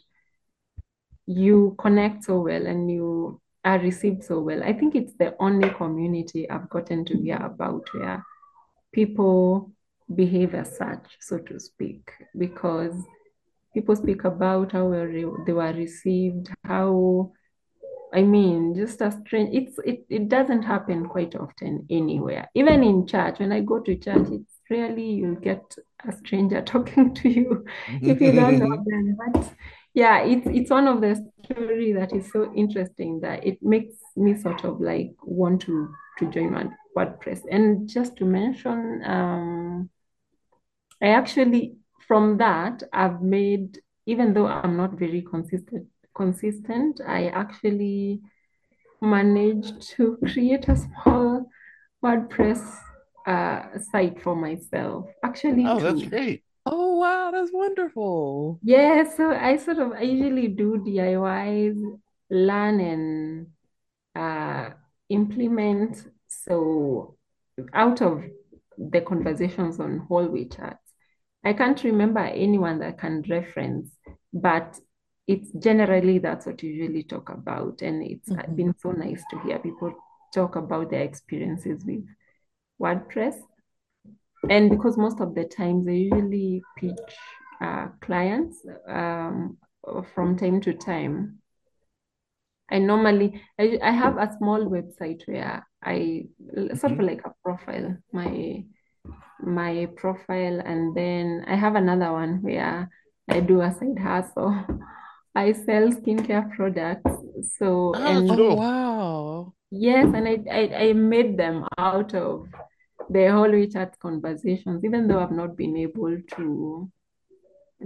you 1.26 1.76
connect 1.78 2.24
so 2.24 2.40
well 2.40 2.66
and 2.66 2.90
you 2.90 3.40
are 3.68 3.78
received 3.78 4.24
so 4.24 4.40
well. 4.40 4.62
I 4.62 4.72
think 4.72 4.94
it's 4.94 5.12
the 5.18 5.34
only 5.38 5.68
community 5.70 6.48
I've 6.48 6.70
gotten 6.70 7.04
to 7.04 7.16
hear 7.16 7.36
about 7.36 7.86
where 7.92 8.24
people 8.92 9.70
behave 10.14 10.54
as 10.54 10.74
such, 10.76 11.18
so 11.20 11.36
to 11.38 11.60
speak, 11.60 12.10
because 12.36 12.94
people 13.74 13.94
speak 13.94 14.24
about 14.24 14.72
how 14.72 14.88
they 14.90 15.52
were 15.52 15.72
received, 15.74 16.48
how 16.64 17.32
I 18.10 18.22
mean, 18.22 18.74
just 18.74 19.02
a 19.02 19.10
strange. 19.10 19.54
It's 19.54 19.78
it 19.84 20.06
it 20.08 20.28
doesn't 20.30 20.62
happen 20.62 21.06
quite 21.06 21.34
often 21.34 21.86
anywhere. 21.90 22.48
Even 22.54 22.82
in 22.82 23.06
church, 23.06 23.38
when 23.38 23.52
I 23.52 23.60
go 23.60 23.80
to 23.80 23.96
church, 23.96 24.28
it's 24.30 24.60
rarely 24.70 25.10
you'll 25.10 25.34
get 25.50 25.62
a 26.08 26.12
stranger 26.16 26.62
talking 26.72 27.14
to 27.16 27.28
you 27.28 27.66
if 28.00 28.18
you 28.18 28.32
don't 28.32 28.58
know 28.60 28.82
them. 28.86 29.18
But 29.18 29.52
yeah, 29.98 30.22
it's 30.22 30.46
it's 30.46 30.70
one 30.70 30.86
of 30.86 31.00
the 31.00 31.12
story 31.44 31.92
that 31.92 32.12
is 32.12 32.30
so 32.30 32.54
interesting 32.54 33.18
that 33.20 33.44
it 33.44 33.58
makes 33.60 33.94
me 34.14 34.36
sort 34.36 34.64
of 34.64 34.80
like 34.80 35.10
want 35.24 35.62
to 35.62 35.92
to 36.18 36.30
join 36.30 36.72
WordPress. 36.96 37.40
And 37.50 37.88
just 37.88 38.16
to 38.18 38.24
mention, 38.24 39.02
um, 39.04 39.90
I 41.02 41.08
actually 41.08 41.78
from 42.06 42.38
that 42.38 42.84
I've 42.92 43.22
made 43.22 43.80
even 44.06 44.34
though 44.34 44.46
I'm 44.46 44.76
not 44.76 44.92
very 44.92 45.22
consistent 45.22 45.88
consistent, 46.14 47.00
I 47.04 47.26
actually 47.28 48.20
managed 49.00 49.82
to 49.96 50.16
create 50.32 50.68
a 50.68 50.76
small 50.76 51.50
WordPress 52.04 52.62
uh, 53.26 53.62
site 53.90 54.22
for 54.22 54.36
myself. 54.36 55.06
Actually, 55.24 55.64
oh, 55.66 55.80
that's 55.80 56.04
great. 56.04 56.44
Wow, 56.98 57.30
that's 57.30 57.52
wonderful. 57.52 58.58
Yeah, 58.60 59.08
so 59.08 59.30
I 59.30 59.56
sort 59.56 59.78
of 59.78 59.92
I 59.92 60.00
usually 60.02 60.48
do 60.48 60.82
DIYs, 60.84 61.80
learn 62.28 62.80
and 62.80 63.46
uh, 64.16 64.74
implement. 65.08 66.04
So 66.26 67.16
out 67.72 68.02
of 68.02 68.24
the 68.76 69.00
conversations 69.02 69.78
on 69.78 70.06
hallway 70.08 70.46
chats, 70.46 70.92
I 71.44 71.52
can't 71.52 71.80
remember 71.84 72.18
anyone 72.18 72.80
that 72.80 72.98
can 72.98 73.22
reference, 73.28 73.90
but 74.32 74.76
it's 75.28 75.52
generally 75.52 76.18
that's 76.18 76.46
what 76.46 76.64
you 76.64 76.70
usually 76.70 77.04
talk 77.04 77.30
about. 77.30 77.80
And 77.80 78.02
it's 78.02 78.28
mm-hmm. 78.28 78.56
been 78.56 78.74
so 78.76 78.90
nice 78.90 79.22
to 79.30 79.38
hear 79.42 79.60
people 79.60 79.94
talk 80.34 80.56
about 80.56 80.90
their 80.90 81.02
experiences 81.02 81.84
with 81.86 82.04
WordPress 82.82 83.36
and 84.48 84.70
because 84.70 84.96
most 84.96 85.20
of 85.20 85.34
the 85.34 85.44
times 85.44 85.86
I 85.88 85.92
usually 85.92 86.62
pitch 86.76 86.98
uh, 87.60 87.88
clients 88.00 88.64
um, 88.86 89.58
from 90.14 90.36
time 90.36 90.60
to 90.62 90.74
time. 90.74 91.38
I 92.70 92.78
normally 92.78 93.40
I, 93.58 93.78
I 93.82 93.90
have 93.90 94.18
a 94.18 94.30
small 94.38 94.66
website 94.66 95.26
where 95.26 95.66
I 95.82 96.26
sort 96.74 96.92
of 96.92 96.98
mm-hmm. 96.98 97.00
like 97.02 97.22
a 97.24 97.32
profile 97.42 97.96
my 98.12 98.64
my 99.40 99.88
profile 99.96 100.60
and 100.60 100.94
then 100.94 101.44
I 101.46 101.56
have 101.56 101.76
another 101.76 102.12
one 102.12 102.42
where 102.42 102.90
I 103.28 103.40
do 103.40 103.62
a 103.62 103.72
side 103.72 103.98
hustle. 103.98 104.64
I 105.34 105.52
sell 105.52 105.88
skincare 105.88 106.54
products. 106.56 107.10
So 107.58 107.92
oh, 107.94 108.06
and 108.06 108.30
oh, 108.30 108.54
wow. 108.54 109.54
Yes, 109.70 110.06
and 110.14 110.26
I, 110.26 110.38
I 110.50 110.88
I 110.88 110.92
made 110.94 111.36
them 111.36 111.66
out 111.78 112.14
of 112.14 112.48
the 113.10 113.30
hallway 113.30 113.66
chat 113.66 113.98
conversations, 113.98 114.84
even 114.84 115.08
though 115.08 115.20
I've 115.20 115.30
not 115.30 115.56
been 115.56 115.76
able 115.76 116.16
to 116.36 116.90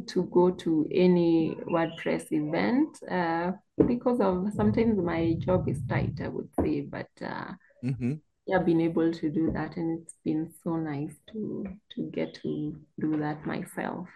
to 0.07 0.23
go 0.25 0.51
to 0.51 0.89
any 0.91 1.55
WordPress 1.67 2.33
event 2.33 2.97
uh, 3.11 3.53
because 3.87 4.21
of 4.21 4.51
sometimes 4.55 4.99
my 4.99 5.35
job 5.39 5.69
is 5.69 5.81
tight, 5.87 6.19
I 6.23 6.29
would 6.29 6.49
say, 6.61 6.81
but 6.81 7.11
uh, 7.21 7.53
mm-hmm. 7.85 8.15
yeah, 8.47 8.57
I've 8.57 8.65
been 8.65 8.81
able 8.81 9.13
to 9.13 9.31
do 9.31 9.51
that, 9.53 9.77
and 9.77 10.01
it's 10.01 10.15
been 10.25 10.51
so 10.65 10.77
nice 10.77 11.15
to 11.33 11.67
to 11.95 12.11
get 12.11 12.35
to 12.43 12.81
do 12.99 13.17
that 13.19 13.45
myself. 13.47 14.09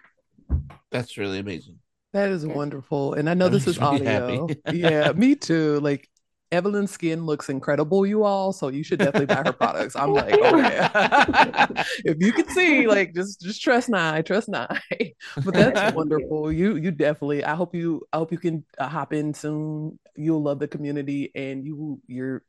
That's 0.91 1.19
really 1.19 1.41
amazing. 1.41 1.79
That 2.13 2.31
is 2.31 2.47
wonderful, 2.47 3.13
and 3.15 3.29
I 3.29 3.35
know 3.35 3.51
that 3.51 3.59
this 3.59 3.67
is 3.67 3.79
audio. 3.81 4.49
yeah, 4.73 5.13
me 5.13 5.35
too. 5.35 5.81
Like 5.81 6.09
Evelyn's 6.53 6.93
skin 6.93 7.27
looks 7.27 7.49
incredible, 7.49 8.07
you 8.07 8.23
all. 8.23 8.53
So 8.53 8.69
you 8.69 8.85
should 8.85 9.01
definitely 9.01 9.27
buy 9.27 9.43
her 9.45 9.53
products. 9.53 9.97
I'm 9.97 10.13
like, 10.13 10.35
oh 10.41 10.57
yeah. 10.59 11.83
if 12.05 12.17
you 12.21 12.33
can 12.33 12.49
see, 12.51 12.87
like, 12.87 13.15
just 13.15 13.41
just 13.41 13.63
trust 13.63 13.89
Nye, 13.89 14.23
trust 14.23 14.49
Nye. 14.49 14.81
but 15.45 15.55
that's 15.55 15.95
wonderful. 15.95 16.53
You 16.53 16.77
you 16.77 16.91
definitely. 16.91 17.45
I 17.45 17.55
hope 17.55 17.75
you. 17.75 18.03
I 18.13 18.19
hope 18.19 18.33
you 18.33 18.39
can 18.39 18.65
uh, 18.79 18.89
hop 18.89 19.13
in 19.13 19.35
soon. 19.35 19.99
You'll 20.17 20.43
love 20.43 20.59
the 20.59 20.69
community, 20.69 21.33
and 21.35 21.65
you 21.65 22.01
you're. 22.07 22.43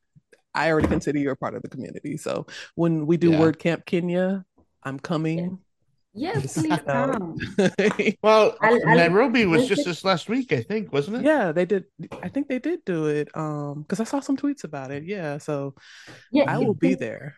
I 0.54 0.72
already 0.72 0.88
consider 0.88 1.20
you 1.20 1.30
a 1.30 1.36
part 1.36 1.54
of 1.54 1.62
the 1.62 1.70
community. 1.70 2.18
So 2.18 2.48
when 2.76 3.06
we 3.06 3.18
do 3.18 3.32
yeah. 3.32 3.40
WordCamp 3.40 3.86
Kenya, 3.86 4.44
I'm 4.84 5.00
coming. 5.00 5.60
Yes, 6.18 6.58
please 6.58 6.80
come. 6.86 7.38
well, 8.24 8.58
I'll, 8.60 8.90
I'll, 8.90 8.98
Nairobi 8.98 9.46
was 9.46 9.68
just 9.68 9.86
this 9.86 10.04
last 10.04 10.28
week, 10.28 10.52
I 10.52 10.64
think, 10.64 10.92
wasn't 10.92 11.18
it? 11.18 11.24
Yeah, 11.24 11.52
they 11.52 11.66
did. 11.66 11.86
I 12.24 12.30
think 12.30 12.48
they 12.48 12.58
did 12.58 12.84
do 12.86 13.06
it. 13.06 13.30
Um, 13.36 13.84
because 13.84 14.00
I 14.00 14.04
saw 14.04 14.20
some 14.20 14.36
tweets 14.36 14.64
about 14.64 14.92
it. 14.92 15.04
Yeah, 15.04 15.38
so 15.38 15.76
yeah, 16.32 16.46
I 16.52 16.58
will 16.58 16.74
be 16.74 16.96
there. 16.96 17.36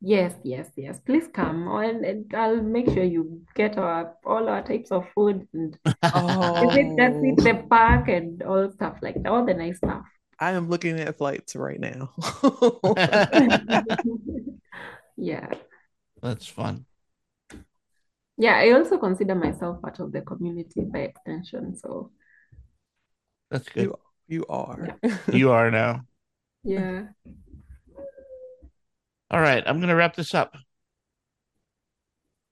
Yes, 0.00 0.34
yes, 0.44 0.68
yes. 0.76 1.00
Please 1.00 1.26
come, 1.32 1.66
and, 1.68 2.04
and 2.04 2.34
I'll 2.34 2.62
make 2.62 2.86
sure 2.86 3.02
you 3.02 3.42
get 3.54 3.78
our 3.78 4.14
all 4.24 4.48
our 4.48 4.62
types 4.62 4.92
of 4.92 5.06
food 5.14 5.48
and 5.52 5.76
oh. 6.02 6.70
visit, 6.70 6.96
visit 7.20 7.36
the 7.42 7.66
park 7.68 8.08
and 8.08 8.42
all 8.42 8.70
stuff 8.70 8.98
like 9.02 9.20
that, 9.22 9.26
all 9.26 9.44
the 9.44 9.54
nice 9.54 9.78
stuff. 9.78 10.04
I 10.38 10.52
am 10.52 10.68
looking 10.68 11.00
at 11.00 11.16
flights 11.16 11.56
right 11.56 11.80
now. 11.80 12.12
yeah, 15.16 15.48
that's 16.22 16.46
fun 16.46 16.86
yeah, 18.36 18.56
I 18.56 18.72
also 18.72 18.98
consider 18.98 19.34
myself 19.34 19.80
part 19.80 20.00
of 20.00 20.12
the 20.12 20.20
community 20.20 20.82
by 20.82 21.00
extension. 21.00 21.76
So 21.76 22.10
that's 23.50 23.68
good. 23.68 23.84
You, 23.84 23.98
you 24.26 24.46
are. 24.48 24.98
Yeah. 25.02 25.16
you 25.32 25.50
are 25.52 25.70
now. 25.70 26.02
Yeah. 26.64 27.04
All 29.30 29.40
right, 29.40 29.62
I'm 29.66 29.78
going 29.78 29.88
to 29.88 29.94
wrap 29.94 30.16
this 30.16 30.34
up. 30.34 30.54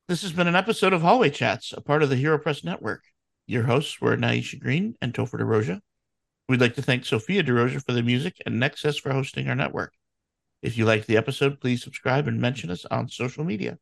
This 0.08 0.22
has 0.22 0.32
been 0.32 0.48
an 0.48 0.56
episode 0.56 0.92
of 0.92 1.02
Hallway 1.02 1.30
Chats, 1.30 1.72
a 1.72 1.80
part 1.80 2.02
of 2.02 2.10
the 2.10 2.22
HeroPress 2.22 2.64
Network. 2.64 3.02
Your 3.46 3.62
hosts 3.62 4.00
were 4.00 4.16
Nyasha 4.16 4.60
Green 4.60 4.96
and 5.00 5.14
Topher 5.14 5.40
DeRosia. 5.40 5.80
We'd 6.48 6.60
like 6.60 6.74
to 6.74 6.82
thank 6.82 7.04
Sophia 7.04 7.42
DeRosia 7.42 7.84
for 7.84 7.92
the 7.92 8.02
music 8.02 8.36
and 8.44 8.60
Nexcess 8.60 9.00
for 9.00 9.12
hosting 9.12 9.48
our 9.48 9.54
network. 9.54 9.92
If 10.60 10.76
you 10.76 10.84
liked 10.84 11.06
the 11.06 11.16
episode, 11.16 11.60
please 11.60 11.82
subscribe 11.82 12.28
and 12.28 12.40
mention 12.40 12.70
us 12.70 12.84
on 12.86 13.08
social 13.08 13.44
media. 13.44 13.78